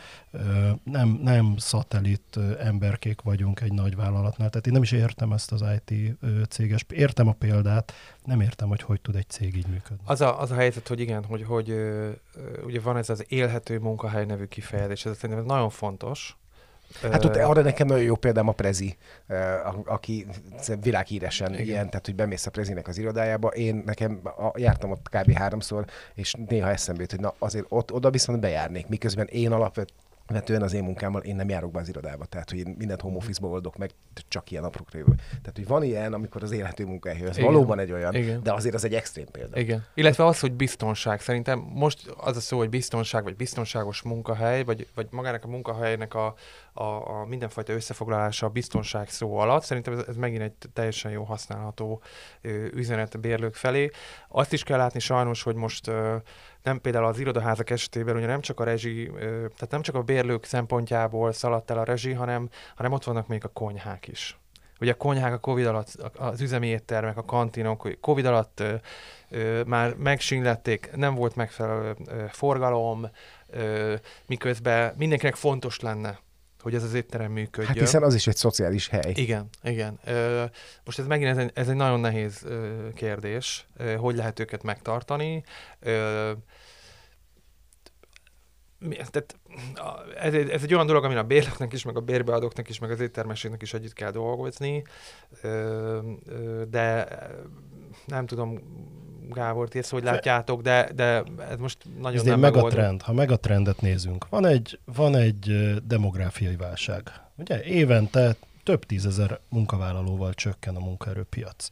[0.83, 4.49] nem, nem szatellit emberkék vagyunk egy nagy vállalatnál.
[4.49, 6.17] Tehát én nem is értem ezt az IT
[6.49, 6.85] céges.
[6.89, 10.03] Értem a példát, nem értem, hogy hogy tud egy cég így működni.
[10.05, 11.73] Az a, az a helyzet, hogy igen, hogy, hogy
[12.65, 16.37] ugye van ez az élhető munkahely nevű kifejezés, ez szerintem nagyon fontos.
[17.01, 18.97] Hát ott arra nekem nagyon jó példám a Prezi,
[19.85, 20.27] aki
[20.81, 21.65] világhíresen Igen.
[21.65, 23.47] ilyen, tehát hogy bemész a Prezinek az irodájába.
[23.47, 25.31] Én nekem a, jártam ott kb.
[25.31, 30.03] háromszor, és néha eszembe jut, hogy na azért ott, oda viszont bejárnék, miközben én alapvetően
[30.27, 33.45] az én munkámmal én nem járok be az irodába, tehát hogy én mindent home office
[33.45, 33.91] oldok meg,
[34.27, 35.15] csak ilyen aprokra jövök.
[35.15, 37.51] Tehát, hogy van ilyen, amikor az élhető munkahely, ez Igen.
[37.51, 38.43] valóban egy olyan, Igen.
[38.43, 39.59] de azért az egy extrém példa.
[39.59, 39.85] Igen.
[39.93, 41.21] Illetve az, hogy biztonság.
[41.21, 46.13] Szerintem most az a szó, hogy biztonság, vagy biztonságos munkahely, vagy, vagy magának a munkahelynek
[46.13, 46.35] a,
[46.73, 49.63] a, a mindenfajta összefoglalása a biztonság szó alatt.
[49.63, 52.01] Szerintem ez, ez megint egy teljesen jó használható
[52.41, 53.89] ö, üzenet a bérlők felé.
[54.29, 56.15] Azt is kell látni sajnos, hogy most ö,
[56.65, 60.43] nem például az irodaházak esetében ugye nem csak a rezsi, tehát nem csak a bérlők
[60.43, 64.37] szempontjából szaladt el a rezsi, hanem, hanem ott vannak még a konyhák is.
[64.79, 68.73] Ugye a konyhák a Covid alatt, az üzemi éttermek, a kantinok, Covid alatt ö,
[69.29, 73.09] ö, már megsínlették, nem volt megfelelő ö, forgalom,
[73.47, 76.19] ö, miközben mindenkinek fontos lenne,
[76.65, 77.67] hogy ez az étterem működjön.
[77.67, 79.11] Hát hiszen az is egy szociális hely.
[79.15, 79.99] Igen, igen.
[80.85, 82.45] Most ez megint ez egy, ez egy nagyon nehéz
[82.95, 85.43] kérdés, hogy lehet őket megtartani.
[88.79, 89.35] Tehát
[90.17, 92.91] ez, egy- ez egy olyan dolog, amin a bérlőknek is, meg a bérbeadóknak is, meg
[92.91, 94.83] az éttermeseknek is együtt kell dolgozni,
[96.69, 97.07] de
[98.05, 98.59] nem tudom,
[99.29, 102.65] Gábor, ezt hogy látjátok, de, de ez most nagyon Ez nem egy megoldó.
[102.67, 103.01] megatrend.
[103.01, 107.11] Ha megatrendet nézünk, van egy, van egy demográfiai válság.
[107.35, 111.67] Ugye évente több tízezer munkavállalóval csökken a munkaerőpiac.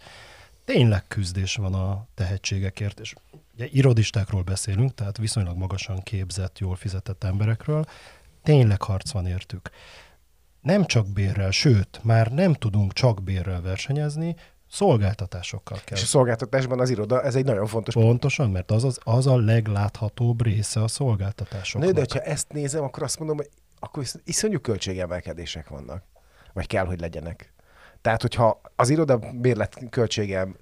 [0.66, 3.14] Tényleg küzdés van a tehetségekért, és
[3.54, 7.86] ugye irodistákról beszélünk, tehát viszonylag magasan képzett, jól fizetett emberekről.
[8.44, 9.70] Tényleg harc van értük.
[10.62, 14.36] Nem csak bérrel, sőt, már nem tudunk csak bérrel versenyezni,
[14.74, 15.98] szolgáltatásokkal kell.
[15.98, 19.38] És a szolgáltatásban az iroda, ez egy nagyon fontos Pontosan, mert az, az, az a
[19.38, 21.90] legláthatóbb része a szolgáltatásoknak.
[21.90, 26.04] Nő, de hogyha ezt nézem, akkor azt mondom, hogy akkor is- iszonyú költségemelkedések vannak.
[26.54, 27.54] Vagy kell, hogy legyenek.
[28.02, 30.56] Tehát, hogyha az iroda bérlet költségem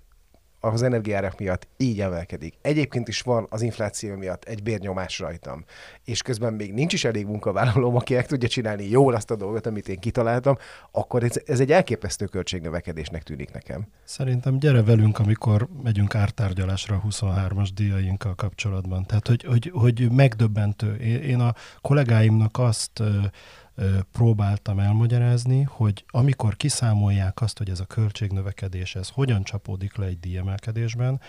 [0.61, 2.53] az energiárak miatt így emelkedik.
[2.61, 5.65] Egyébként is van az infláció miatt egy bérnyomás rajtam,
[6.03, 9.65] és közben még nincs is elég munkavállalóm, aki meg tudja csinálni jól azt a dolgot,
[9.65, 10.57] amit én kitaláltam,
[10.91, 13.87] akkor ez, ez egy elképesztő költségnövekedésnek tűnik nekem.
[14.03, 19.05] Szerintem gyere velünk, amikor megyünk ártárgyalásra a 23-as díjainkkal kapcsolatban.
[19.05, 20.95] Tehát, hogy, hogy, hogy megdöbbentő.
[20.95, 23.03] Én, a kollégáimnak azt
[24.11, 30.19] próbáltam elmagyarázni, hogy amikor kiszámolják azt, hogy ez a költségnövekedés, ez hogyan csapódik le egy
[30.19, 31.21] díjemelkedésben,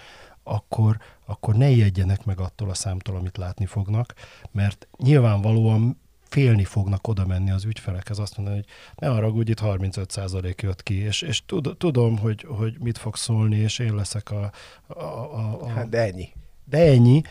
[0.43, 4.15] akkor, akkor ne ijedjenek meg attól a számtól, amit látni fognak,
[4.51, 9.61] mert nyilvánvalóan félni fognak oda menni az ügyfelekhez, azt mondani, hogy ne arra, hogy itt
[9.63, 14.31] 35% jött ki, és, és tud, tudom, hogy, hogy mit fog szólni, és én leszek
[14.31, 14.53] a...
[14.87, 16.29] a, a, a Hát de ennyi.
[16.65, 17.23] de ennyi,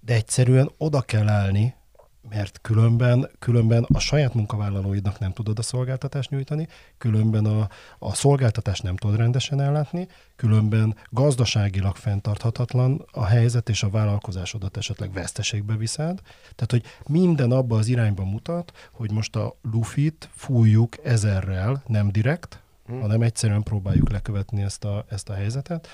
[0.00, 1.74] de egyszerűen oda kell állni,
[2.28, 8.82] mert különben, különben a saját munkavállalóidnak nem tudod a szolgáltatást nyújtani, különben a, a szolgáltatást
[8.82, 16.20] nem tudod rendesen ellátni, különben gazdaságilag fenntarthatatlan a helyzet, és a vállalkozásodat esetleg veszteségbe viszed.
[16.54, 22.58] Tehát, hogy minden abba az irányba mutat, hogy most a lufit fújjuk ezerrel, nem direkt,
[22.86, 23.00] Hmm.
[23.00, 25.88] hanem egyszerűen próbáljuk lekövetni ezt a, ezt a helyzetet.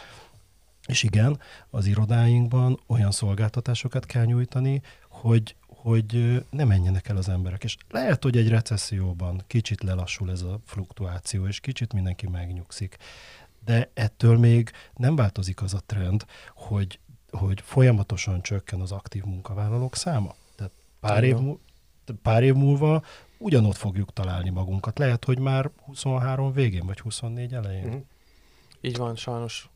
[0.86, 1.40] És igen,
[1.70, 7.64] az irodáinkban olyan szolgáltatásokat kell nyújtani, hogy, hogy ne menjenek el az emberek.
[7.64, 12.96] És lehet, hogy egy recesszióban kicsit lelassul ez a fluktuáció, és kicsit mindenki megnyugszik.
[13.64, 16.98] De ettől még nem változik az a trend, hogy,
[17.30, 20.34] hogy folyamatosan csökken az aktív munkavállalók száma.
[20.54, 21.36] Tehát pár év,
[22.22, 23.02] pár év múlva
[23.38, 24.98] ugyanott fogjuk találni magunkat.
[24.98, 27.86] Lehet, hogy már 23 végén, vagy 24 elején.
[27.86, 27.96] Mhm.
[28.80, 29.69] Így van, sajnos.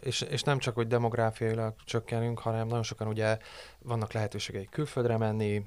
[0.00, 3.38] És, és nem csak, hogy demográfiailag csökkenünk, hanem nagyon sokan ugye
[3.78, 5.64] vannak lehetőségei külföldre menni,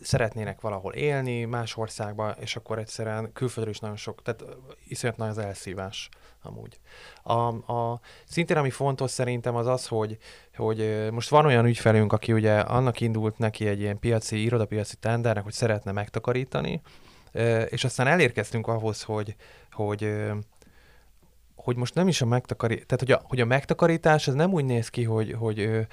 [0.00, 4.44] szeretnének valahol élni, más országba, és akkor egyszerűen külföldről is nagyon sok, tehát
[4.88, 6.08] iszonyat nagy az elszívás
[6.42, 6.78] amúgy.
[7.22, 10.18] A, a, szintén ami fontos szerintem az az, hogy,
[10.56, 15.44] hogy most van olyan ügyfelünk, aki ugye annak indult neki egy ilyen piaci, irodapiaci tendernek,
[15.44, 16.80] hogy szeretne megtakarítani,
[17.68, 19.36] és aztán elérkeztünk ahhoz, hogy,
[19.70, 20.14] hogy
[21.64, 24.64] hogy most nem is a megtakarítás, tehát hogy a, hogy a megtakarítás az nem úgy
[24.64, 25.86] néz ki, hogy, hogy,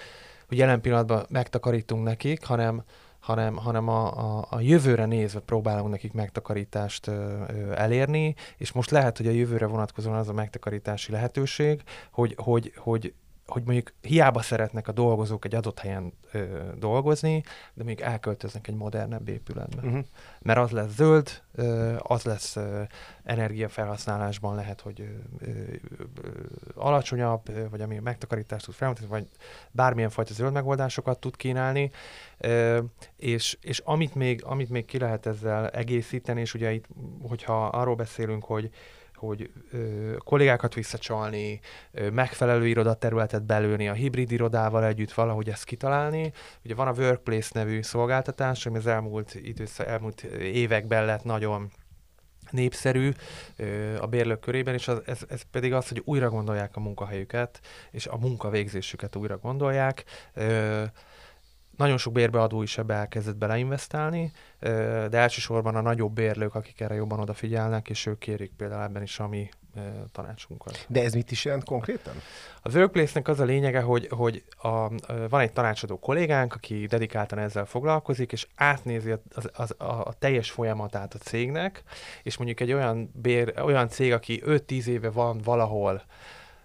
[0.47, 2.83] hogy jelen pillanatban megtakarítunk nekik, hanem,
[3.19, 8.89] hanem, hanem a, a, a jövőre nézve próbálunk nekik megtakarítást ö, ö, elérni, és most
[8.89, 11.81] lehet, hogy a jövőre vonatkozóan az a megtakarítási lehetőség,
[12.11, 13.13] hogy, hogy, hogy
[13.51, 16.43] hogy mondjuk hiába szeretnek a dolgozók egy adott helyen ö,
[16.75, 19.81] dolgozni, de még elköltöznek egy modernebb épületbe.
[19.87, 20.05] Uh-huh.
[20.41, 22.81] Mert az lesz zöld, ö, az lesz ö,
[23.23, 25.49] energiafelhasználásban lehet, hogy ö, ö,
[26.21, 26.29] ö,
[26.75, 29.27] alacsonyabb, ö, vagy ami megtakarítást tud felmutatni, vagy
[29.71, 31.91] bármilyen fajta zöld megoldásokat tud kínálni,
[32.37, 32.79] ö,
[33.17, 36.85] és, és amit, még, amit még ki lehet ezzel egészíteni, és ugye itt,
[37.27, 38.69] hogyha arról beszélünk, hogy
[39.21, 41.59] hogy ö, kollégákat visszacsalni,
[41.91, 46.31] ö, megfelelő irodaterületet belőni, a hibrid irodával együtt valahogy ezt kitalálni.
[46.65, 51.71] Ugye van a Workplace nevű szolgáltatás, ami az elmúlt, idősz, elmúlt években lett nagyon
[52.49, 53.11] népszerű
[53.55, 57.59] ö, a bérlők körében, és az, ez, ez pedig az, hogy újra gondolják a munkahelyüket,
[57.91, 60.03] és a munkavégzésüket újra gondolják.
[60.33, 60.83] Ö,
[61.77, 64.31] nagyon sok bérbeadó is ebbe elkezdett beleinvestálni,
[65.09, 69.19] de elsősorban a nagyobb bérlők, akik erre jobban odafigyelnek, és ők kérik például ebben is
[69.19, 69.49] a mi
[70.11, 70.85] tanácsunkat.
[70.87, 72.13] De ez mit is jelent konkrétan?
[72.61, 74.89] A Workplace-nek az a lényege, hogy, hogy a,
[75.29, 80.51] van egy tanácsadó kollégánk, aki dedikáltan ezzel foglalkozik, és átnézi az, az, a, a teljes
[80.51, 81.83] folyamatát a cégnek,
[82.23, 86.03] és mondjuk egy olyan, bér, olyan cég, aki 5-10 éve van valahol,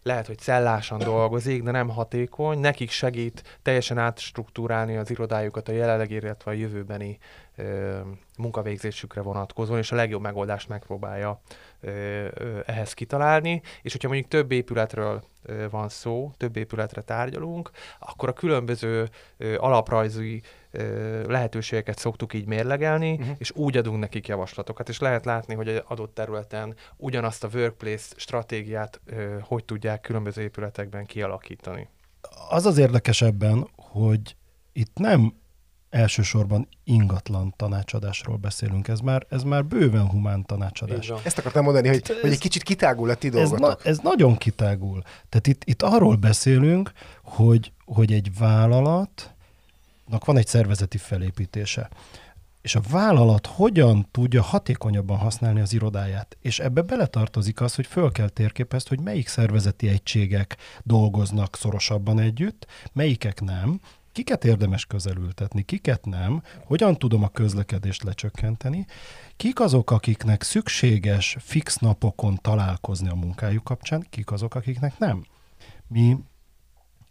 [0.06, 6.14] lehet, hogy cellásan dolgozik, de nem hatékony, nekik segít teljesen átstruktúrálni az irodájukat a jelenlegi,
[6.14, 7.18] illetve a jövőbeni
[7.56, 7.98] ö,
[8.38, 11.40] munkavégzésükre vonatkozóan, és a legjobb megoldást megpróbálja
[11.80, 11.90] ö,
[12.34, 18.28] ö, ehhez kitalálni, és hogyha mondjuk több épületről ö, van szó, több épületre tárgyalunk, akkor
[18.28, 20.42] a különböző ö, alaprajzi
[21.26, 23.34] lehetőségeket szoktuk így mérlegelni, uh-huh.
[23.38, 28.14] és úgy adunk nekik javaslatokat, és lehet látni, hogy egy adott területen ugyanazt a workplace
[28.16, 31.88] stratégiát ö, hogy tudják különböző épületekben kialakítani.
[32.48, 34.36] Az az érdekes ebben, hogy
[34.72, 35.34] itt nem
[35.90, 41.12] elsősorban ingatlan tanácsadásról beszélünk, ez már, ez már bőven humán tanácsadás.
[41.24, 44.36] Ezt akartam mondani, hogy, Ez- hogy egy kicsit kitágul a ti Ez, na, ez nagyon
[44.36, 45.02] kitágul.
[45.02, 49.34] Tehát itt, itt arról beszélünk, hogy, hogy egy vállalatnak
[50.08, 51.88] van egy szervezeti felépítése.
[52.62, 56.36] És a vállalat hogyan tudja hatékonyabban használni az irodáját.
[56.40, 62.66] És ebbe beletartozik az, hogy föl kell térképezni, hogy melyik szervezeti egységek dolgoznak szorosabban együtt,
[62.92, 63.80] melyikek nem,
[64.16, 68.86] kiket érdemes közelültetni, kiket nem, hogyan tudom a közlekedést lecsökkenteni,
[69.36, 75.24] kik azok, akiknek szükséges fix napokon találkozni a munkájuk kapcsán, kik azok, akiknek nem.
[75.86, 76.16] Mi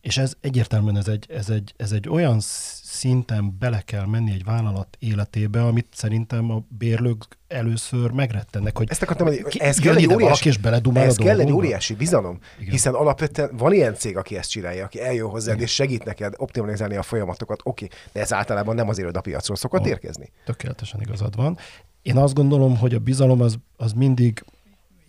[0.05, 2.37] És ez egyértelműen ez egy, ez, egy, ez egy olyan
[2.83, 9.01] szinten bele kell menni egy vállalat életébe, amit szerintem a bérlők először megrettennek, hogy Ezt
[9.01, 12.71] akartam mondani, ki- ez kell egy óriási, és beledumál ez kell egy óriási bizalom, Igen.
[12.71, 16.95] hiszen alapvetően van ilyen cég, aki ezt csinálja, aki eljön hozzád és segít neked optimalizálni
[16.95, 19.87] a folyamatokat, oké, de ez általában nem az irodapiacról szokott Ó.
[19.87, 20.31] érkezni.
[20.45, 21.57] Tökéletesen igazad van.
[22.01, 24.43] Én azt gondolom, hogy a bizalom az, az mindig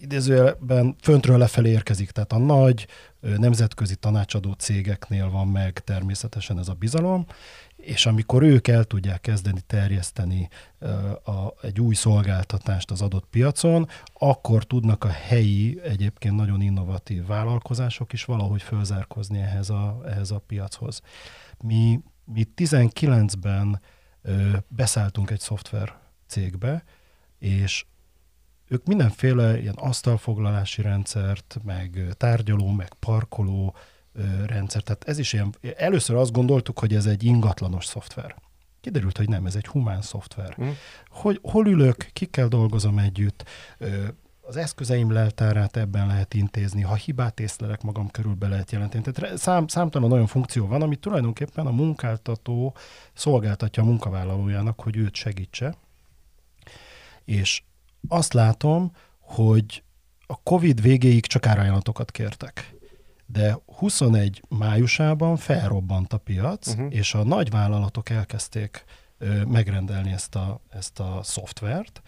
[0.00, 2.86] idézőjelben föntről lefelé érkezik, tehát a nagy
[3.20, 7.26] nemzetközi tanácsadó cégeknél van meg természetesen ez a bizalom,
[7.76, 10.48] és amikor ők el tudják kezdeni terjeszteni
[11.24, 18.12] a, egy új szolgáltatást az adott piacon, akkor tudnak a helyi, egyébként nagyon innovatív vállalkozások
[18.12, 21.00] is valahogy fölzárkozni ehhez a, ehhez a piachoz.
[21.62, 23.80] Mi, mi 19-ben
[24.22, 26.84] ö, beszálltunk egy szoftver cégbe,
[27.38, 27.84] és
[28.68, 33.74] ők mindenféle ilyen asztalfoglalási rendszert, meg tárgyaló, meg parkoló
[34.46, 34.82] rendszer.
[34.82, 38.36] Tehát ez is ilyen, először azt gondoltuk, hogy ez egy ingatlanos szoftver.
[38.80, 40.56] Kiderült, hogy nem, ez egy humán szoftver.
[40.62, 40.68] Mm.
[41.08, 43.44] Hogy hol ülök, kikkel dolgozom együtt,
[44.40, 49.12] az eszközeim leltárát ebben lehet intézni, ha hibát észlelek magam körül be lehet jelenteni.
[49.12, 52.74] Tehát szám, számtalan olyan funkció van, amit tulajdonképpen a munkáltató
[53.12, 55.74] szolgáltatja a munkavállalójának, hogy őt segítse.
[57.24, 57.62] És
[58.08, 59.82] azt látom, hogy
[60.26, 62.74] a COVID végéig csak árajánlatokat kértek.
[63.26, 66.94] De 21 májusában felrobbant a piac, uh-huh.
[66.94, 68.84] és a nagy vállalatok elkezdték
[69.18, 72.02] ö, megrendelni ezt a, ezt a szoftvert,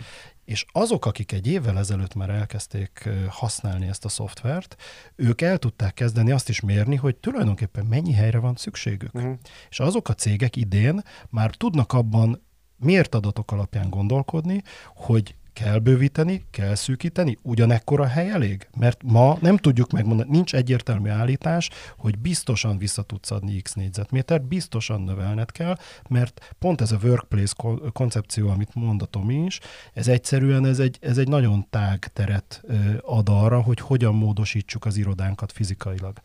[0.49, 4.77] és azok, akik egy évvel ezelőtt már elkezdték használni ezt a szoftvert,
[5.17, 9.13] ők el tudták kezdeni azt is mérni, hogy tulajdonképpen mennyi helyre van szükségük.
[9.13, 9.33] Mhm.
[9.71, 14.63] És azok a cégek idén már tudnak abban mért adatok alapján gondolkodni,
[14.95, 18.69] hogy kell bővíteni, kell szűkíteni, ugyanekkor a hely elég?
[18.77, 24.43] Mert ma nem tudjuk megmondani, nincs egyértelmű állítás, hogy biztosan vissza tudsz adni x négyzetmétert,
[24.43, 25.77] biztosan növelned kell,
[26.09, 29.61] mert pont ez a workplace ko- koncepció, amit mond a Tomi is,
[29.93, 32.63] ez egyszerűen ez egy, ez egy nagyon tág teret
[33.01, 36.21] ad arra, hogy hogyan módosítsuk az irodánkat fizikailag.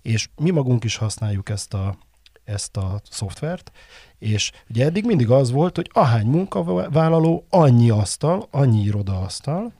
[0.00, 1.96] És mi magunk is használjuk ezt a,
[2.44, 3.72] ezt a szoftvert,
[4.18, 9.72] és ugye eddig mindig az volt, hogy ahány munkavállaló, annyi asztal, annyi irodaasztal,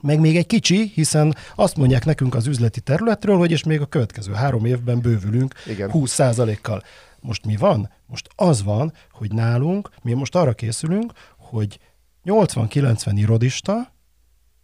[0.00, 3.86] meg még egy kicsi, hiszen azt mondják nekünk az üzleti területről, hogy és még a
[3.86, 5.90] következő három évben bővülünk Igen.
[5.92, 6.82] 20%-kal.
[7.20, 7.90] Most mi van?
[8.06, 11.78] Most az van, hogy nálunk, mi most arra készülünk, hogy
[12.24, 13.92] 80-90 irodista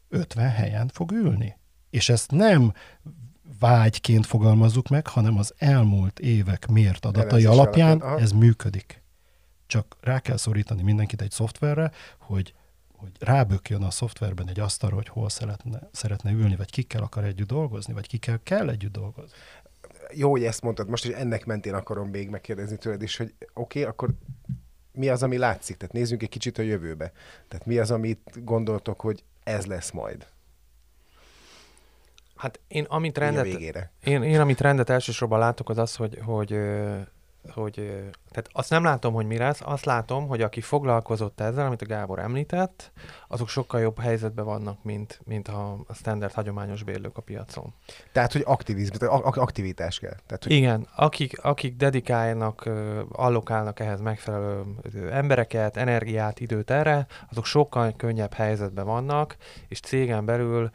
[0.08, 1.56] 50 helyen fog ülni.
[1.90, 2.72] És ezt nem
[3.59, 9.02] vágyként fogalmazzuk meg, hanem az elmúlt évek mért adatai Elemzés alapján alapján, ez működik.
[9.66, 12.54] Csak rá kell szorítani mindenkit egy szoftverre, hogy
[12.96, 17.46] hogy rábökjön a szoftverben egy asztalra, hogy hol szeretne, szeretne ülni, vagy kikkel akar együtt
[17.46, 19.37] dolgozni, vagy kikkel kell együtt dolgozni.
[20.12, 23.80] Jó, hogy ezt mondtad, most, hogy ennek mentén akarom még megkérdezni tőled is, hogy oké,
[23.80, 24.11] okay, akkor
[24.92, 25.76] mi az, ami látszik?
[25.76, 27.12] Tehát nézzünk egy kicsit a jövőbe.
[27.48, 30.26] Tehát mi az, amit gondoltok, hogy ez lesz majd
[32.37, 33.90] Hát én amit rendet, végére?
[34.05, 36.59] én, én amit rendet elsősorban látok, az az, hogy, hogy,
[37.53, 37.75] hogy
[38.31, 41.87] tehát azt nem látom, hogy mi lesz, azt látom, hogy aki foglalkozott ezzel, amit a
[41.87, 42.92] Gábor említett,
[43.29, 47.75] azok sokkal jobb helyzetben vannak, mint, mint a, a standard hagyományos bérlők a piacon.
[48.12, 50.16] Tehát, hogy aktivizmus, aktivitás kell.
[50.27, 52.68] Tehát, hogy Igen, akik, akik dedikálnak,
[53.12, 54.64] allokálnak ehhez megfelelő
[55.11, 59.37] embereket, energiát, időt erre, azok sokkal könnyebb helyzetben vannak,
[59.68, 60.70] és cégen belül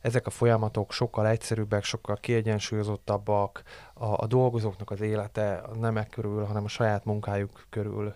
[0.00, 3.62] ezek a folyamatok sokkal egyszerűbbek, sokkal kiegyensúlyozottabbak,
[3.94, 8.14] a, a dolgozóknak az élete a nemek körül, hanem a saját munkájuk körül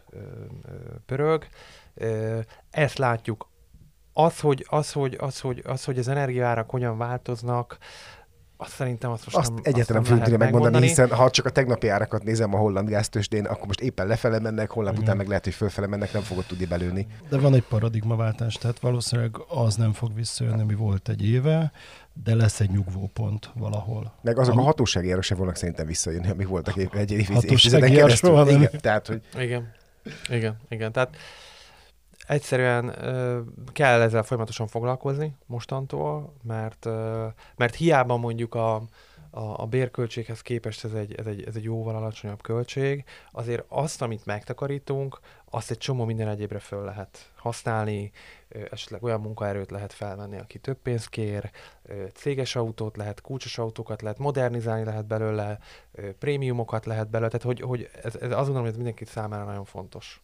[1.07, 1.47] pörög.
[2.71, 3.49] Ezt látjuk.
[4.13, 7.79] Az, hogy, az, hogy, az, hogy, az, hogy az energiaárak hogyan változnak,
[8.57, 11.51] azt szerintem azt most azt nem, egyáltalán azt nem lehet megmondani, hiszen ha csak a
[11.51, 15.05] tegnapi árakat nézem a holland gáztősdén, akkor most éppen lefele mennek, holnap Igen.
[15.05, 17.07] után meg lehet, hogy fölfele mennek, nem fogod tudni belőni.
[17.29, 21.73] De van egy paradigmaváltás, tehát valószínűleg az nem fog visszajönni, ami volt egy éve,
[22.25, 24.13] de lesz egy nyugvópont valahol.
[24.23, 27.53] Meg azok Ami- a hatósági árak sem fognak szerintem visszajönni, amik voltak egy év, Hatósági
[27.53, 28.49] évtizeden keresztül.
[28.49, 29.73] Igen, tehát, hogy Igen,
[30.29, 30.93] igen, igen.
[30.93, 31.17] Tehát
[32.27, 33.41] egyszerűen ö,
[33.73, 38.75] kell ezzel folyamatosan foglalkozni mostantól, mert, ö, mert hiába mondjuk a,
[39.31, 44.03] a, a bérköltséghez képest ez egy, ez, egy, ez egy jóval alacsonyabb költség, azért azt,
[44.03, 48.11] amit megtakarítunk, azt egy csomó minden egyébre föl lehet használni,
[48.49, 51.51] ö, esetleg olyan munkaerőt lehet felvenni, aki több pénzt kér,
[51.83, 55.59] ö, céges autót lehet, kulcsos autókat lehet, modernizálni lehet belőle,
[55.93, 59.45] ö, prémiumokat lehet belőle, tehát hogy, hogy ez, ez azt gondolom, hogy ez mindenki számára
[59.45, 60.21] nagyon fontos.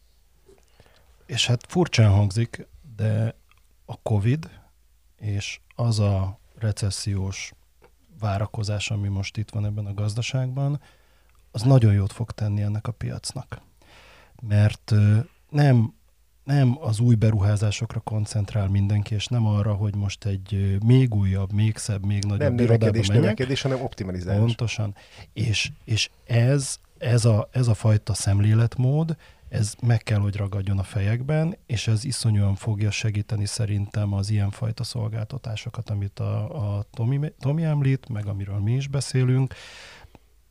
[1.25, 3.35] És hát furcsán hangzik, de
[3.85, 4.49] a Covid
[5.19, 7.53] és az a recessziós
[8.19, 10.81] várakozás, ami most itt van ebben a gazdaságban,
[11.51, 13.61] az nagyon jót fog tenni ennek a piacnak.
[14.47, 14.93] Mert
[15.49, 15.93] nem,
[16.43, 21.77] nem az új beruházásokra koncentrál mindenki, és nem arra, hogy most egy még újabb, még
[21.77, 24.39] szebb, még nagyobb nem növekedés, növekedés, hanem optimalizálás.
[24.39, 24.95] Pontosan.
[25.33, 29.15] És, és ez, ez, a, ez a fajta szemléletmód,
[29.53, 34.83] ez meg kell, hogy ragadjon a fejekben, és ez iszonyúan fogja segíteni szerintem az ilyenfajta
[34.83, 39.53] szolgáltatásokat, amit a, a Tomi, Tomi említ, meg amiről mi is beszélünk,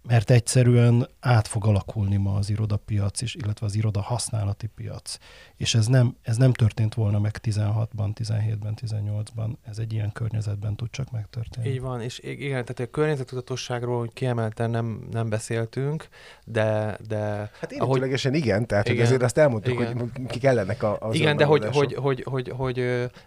[0.03, 5.19] mert egyszerűen át fog alakulni ma az irodapiac is, illetve az iroda használati piac.
[5.57, 10.77] És ez nem, ez nem történt volna meg 16-ban, 17-ben, 18-ban, ez egy ilyen környezetben
[10.77, 11.69] tud csak megtörténni.
[11.69, 16.09] Így van, és igen, tehát a környezetudatosságról hogy kiemelten nem, nem beszéltünk,
[16.45, 16.99] de...
[17.09, 19.99] de hát ahogy, igen, tehát igen, hogy azért azt elmondtuk, igen.
[19.99, 22.75] hogy ki kellenek a, az Igen, de hogy, hogy, hogy, hogy, hogy, hogy,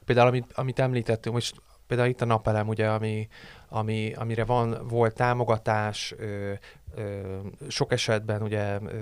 [0.06, 1.56] például amit, amit említettünk, most
[1.88, 3.28] például itt a napelem, ugye, ami,
[3.76, 6.54] ami, amire van, volt támogatás, ö,
[6.96, 8.98] ö, sok esetben ugye ö,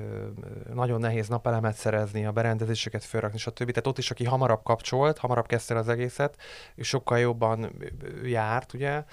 [0.74, 3.70] nagyon nehéz napelemet szerezni, a berendezéseket felrakni, stb.
[3.70, 6.36] Tehát ott is, aki hamarabb kapcsolt, hamarabb kezdte az egészet,
[6.76, 7.72] és sokkal jobban
[8.24, 9.04] járt, ugye.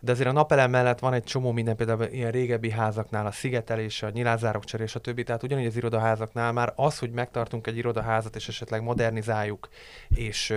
[0.00, 4.02] De azért a napelem mellett van egy csomó minden, például ilyen régebbi házaknál a szigetelés,
[4.02, 5.22] a nyilázárok cserés, stb.
[5.22, 9.68] Tehát ugyanígy az irodaházaknál már az, hogy megtartunk egy irodaházat, és esetleg modernizáljuk,
[10.08, 10.54] és,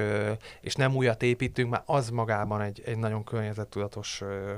[0.62, 3.97] és nem újat építünk, már az magában egy, egy nagyon környezettudatos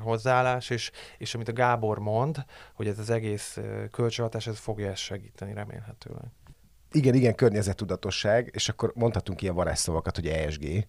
[0.02, 3.60] hozzáállás, és, és amit a Gábor mond, hogy ez az egész
[3.92, 6.32] kölcsönhatás, ez fogja ezt segíteni remélhetőleg.
[6.92, 10.88] Igen, igen, környezettudatosság, és akkor mondhatunk ilyen varázsszavakat, hogy ESG,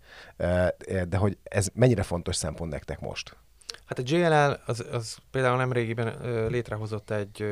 [1.08, 3.36] de hogy ez mennyire fontos szempont nektek most?
[3.84, 7.42] Hát a JLL az, az például nemrégiben létrehozott egy,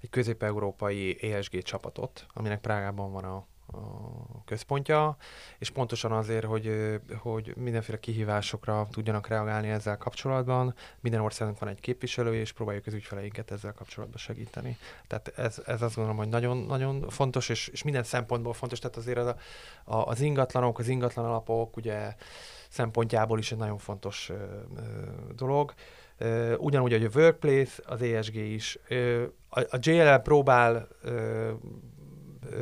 [0.00, 3.46] egy közép-európai ESG csapatot, aminek Prágában van a,
[4.44, 5.16] központja,
[5.58, 10.74] és pontosan azért, hogy, hogy mindenféle kihívásokra tudjanak reagálni ezzel kapcsolatban.
[11.00, 14.76] Minden országnak van egy képviselő, és próbáljuk az ügyfeleinket ezzel kapcsolatban segíteni.
[15.06, 18.78] Tehát ez, ez azt gondolom, hogy nagyon, nagyon fontos, és, és minden szempontból fontos.
[18.78, 19.34] Tehát azért az,
[19.84, 22.14] a, az ingatlanok, az ingatlan alapok ugye
[22.68, 24.80] szempontjából is egy nagyon fontos ö, ö,
[25.34, 25.74] dolog.
[26.20, 28.78] Uh, ugyanúgy, hogy a Workplace, az ESG is.
[28.90, 31.50] Uh, a, a JLL próbál uh,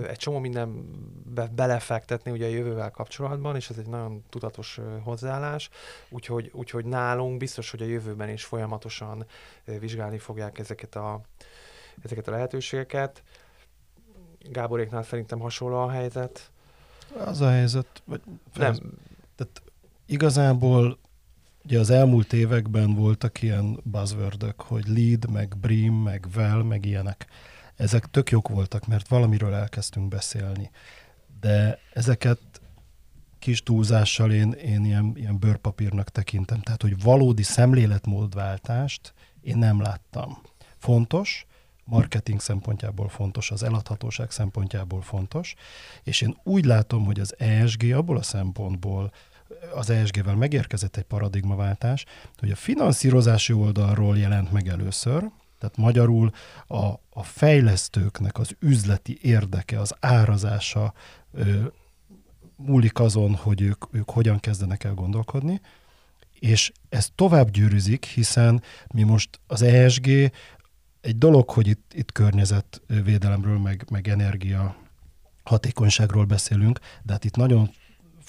[0.09, 0.91] egy csomó minden
[1.35, 5.71] be, belefektetni ugye a jövővel kapcsolatban, és ez egy nagyon tudatos hozzáállás,
[6.09, 9.27] úgyhogy, úgyhogy nálunk biztos, hogy a jövőben is folyamatosan
[9.65, 11.21] vizsgálni fogják ezeket a,
[12.03, 13.23] ezeket a lehetőségeket.
[14.39, 16.51] Gáboréknál szerintem hasonló a helyzet.
[17.25, 18.21] Az a helyzet, vagy
[18.55, 18.75] nem.
[19.37, 19.63] Tehát
[20.07, 20.99] igazából
[21.65, 27.27] ugye az elmúlt években voltak ilyen buzzwordök, hogy lead, meg bream, meg well, meg ilyenek
[27.81, 30.71] ezek tök jók voltak, mert valamiről elkezdtünk beszélni.
[31.41, 32.39] De ezeket
[33.39, 36.61] kis túlzással én, én ilyen, ilyen bőrpapírnak tekintem.
[36.61, 40.39] Tehát, hogy valódi szemléletmódváltást én nem láttam.
[40.79, 41.47] Fontos,
[41.85, 45.55] marketing szempontjából fontos, az eladhatóság szempontjából fontos,
[46.03, 49.13] és én úgy látom, hogy az ESG abból a szempontból
[49.75, 52.05] az ESG-vel megérkezett egy paradigmaváltás,
[52.39, 56.31] hogy a finanszírozási oldalról jelent meg először, tehát magyarul
[56.67, 60.93] a, a fejlesztőknek az üzleti érdeke, az árazása
[61.33, 61.63] ö,
[62.57, 65.61] múlik azon, hogy ők, ők hogyan kezdenek el gondolkodni,
[66.39, 68.63] és ez tovább gyűrűzik, hiszen
[68.95, 70.07] mi most az ESG
[71.01, 74.77] egy dolog, hogy itt, itt környezetvédelemről, meg, meg energia
[75.43, 77.71] hatékonyságról beszélünk, de hát itt nagyon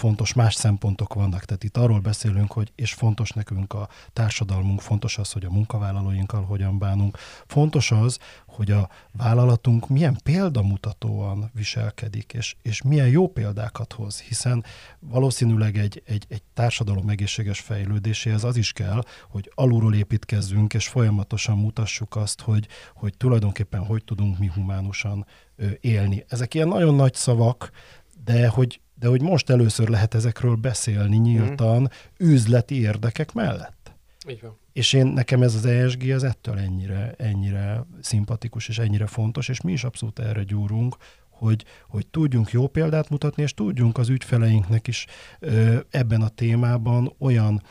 [0.01, 1.45] fontos más szempontok vannak.
[1.45, 6.43] Tehát itt arról beszélünk, hogy és fontos nekünk a társadalmunk, fontos az, hogy a munkavállalóinkkal
[6.43, 13.93] hogyan bánunk, fontos az, hogy a vállalatunk milyen példamutatóan viselkedik, és, és milyen jó példákat
[13.93, 14.63] hoz, hiszen
[14.99, 21.57] valószínűleg egy, egy, egy társadalom egészséges fejlődéséhez az is kell, hogy alulról építkezzünk, és folyamatosan
[21.57, 25.25] mutassuk azt, hogy, hogy tulajdonképpen hogy tudunk mi humánusan
[25.81, 26.25] élni.
[26.27, 27.71] Ezek ilyen nagyon nagy szavak,
[28.23, 31.85] de hogy de hogy most először lehet ezekről beszélni nyíltan mm.
[32.17, 33.95] üzleti érdekek mellett.
[34.29, 34.57] Így van.
[34.73, 39.61] És én, nekem ez az ESG az ettől ennyire, ennyire szimpatikus és ennyire fontos, és
[39.61, 40.95] mi is abszolút erre gyúrunk,
[41.29, 45.05] hogy, hogy tudjunk jó példát mutatni, és tudjunk az ügyfeleinknek is
[45.39, 47.63] ö, ebben a témában olyan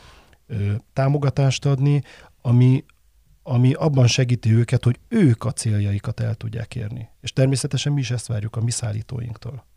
[0.46, 2.02] ö, támogatást adni,
[2.42, 2.84] ami,
[3.42, 7.08] ami abban segíti őket, hogy ők a céljaikat el tudják érni.
[7.20, 9.68] És természetesen mi is ezt várjuk a mi szállítóinktól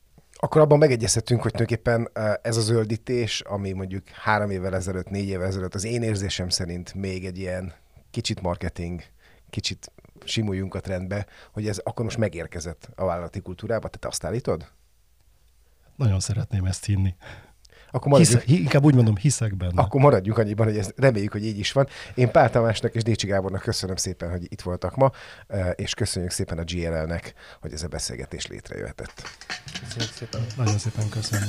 [0.44, 2.10] akkor abban megegyezhetünk, hogy tulajdonképpen
[2.42, 6.94] ez a zöldítés, ami mondjuk három évvel ezelőtt, négy évvel ezelőtt az én érzésem szerint
[6.94, 7.74] még egy ilyen
[8.12, 9.04] kicsit marketing,
[9.50, 9.92] kicsit
[10.24, 13.88] simuljunk a trendbe, hogy ez akkor most megérkezett a vállalati kultúrába.
[13.88, 14.72] Te azt állítod?
[15.96, 17.16] Nagyon szeretném ezt hinni.
[17.96, 19.82] Akkor maradjunk, Hisze, inkább úgy mondom, hiszek benne.
[19.82, 21.88] akkor maradjunk annyiban, hogy ez, reméljük, hogy így is van.
[22.16, 25.12] Én Pál Tamásnak és Décsi Gábornak köszönöm szépen, hogy itt voltak ma,
[25.48, 29.22] eh, és köszönjük szépen a GLL-nek, hogy ez a beszélgetés létrejöhetett.
[29.86, 30.42] Köszönjük szépen.
[30.58, 31.48] Nagyon szépen köszönöm.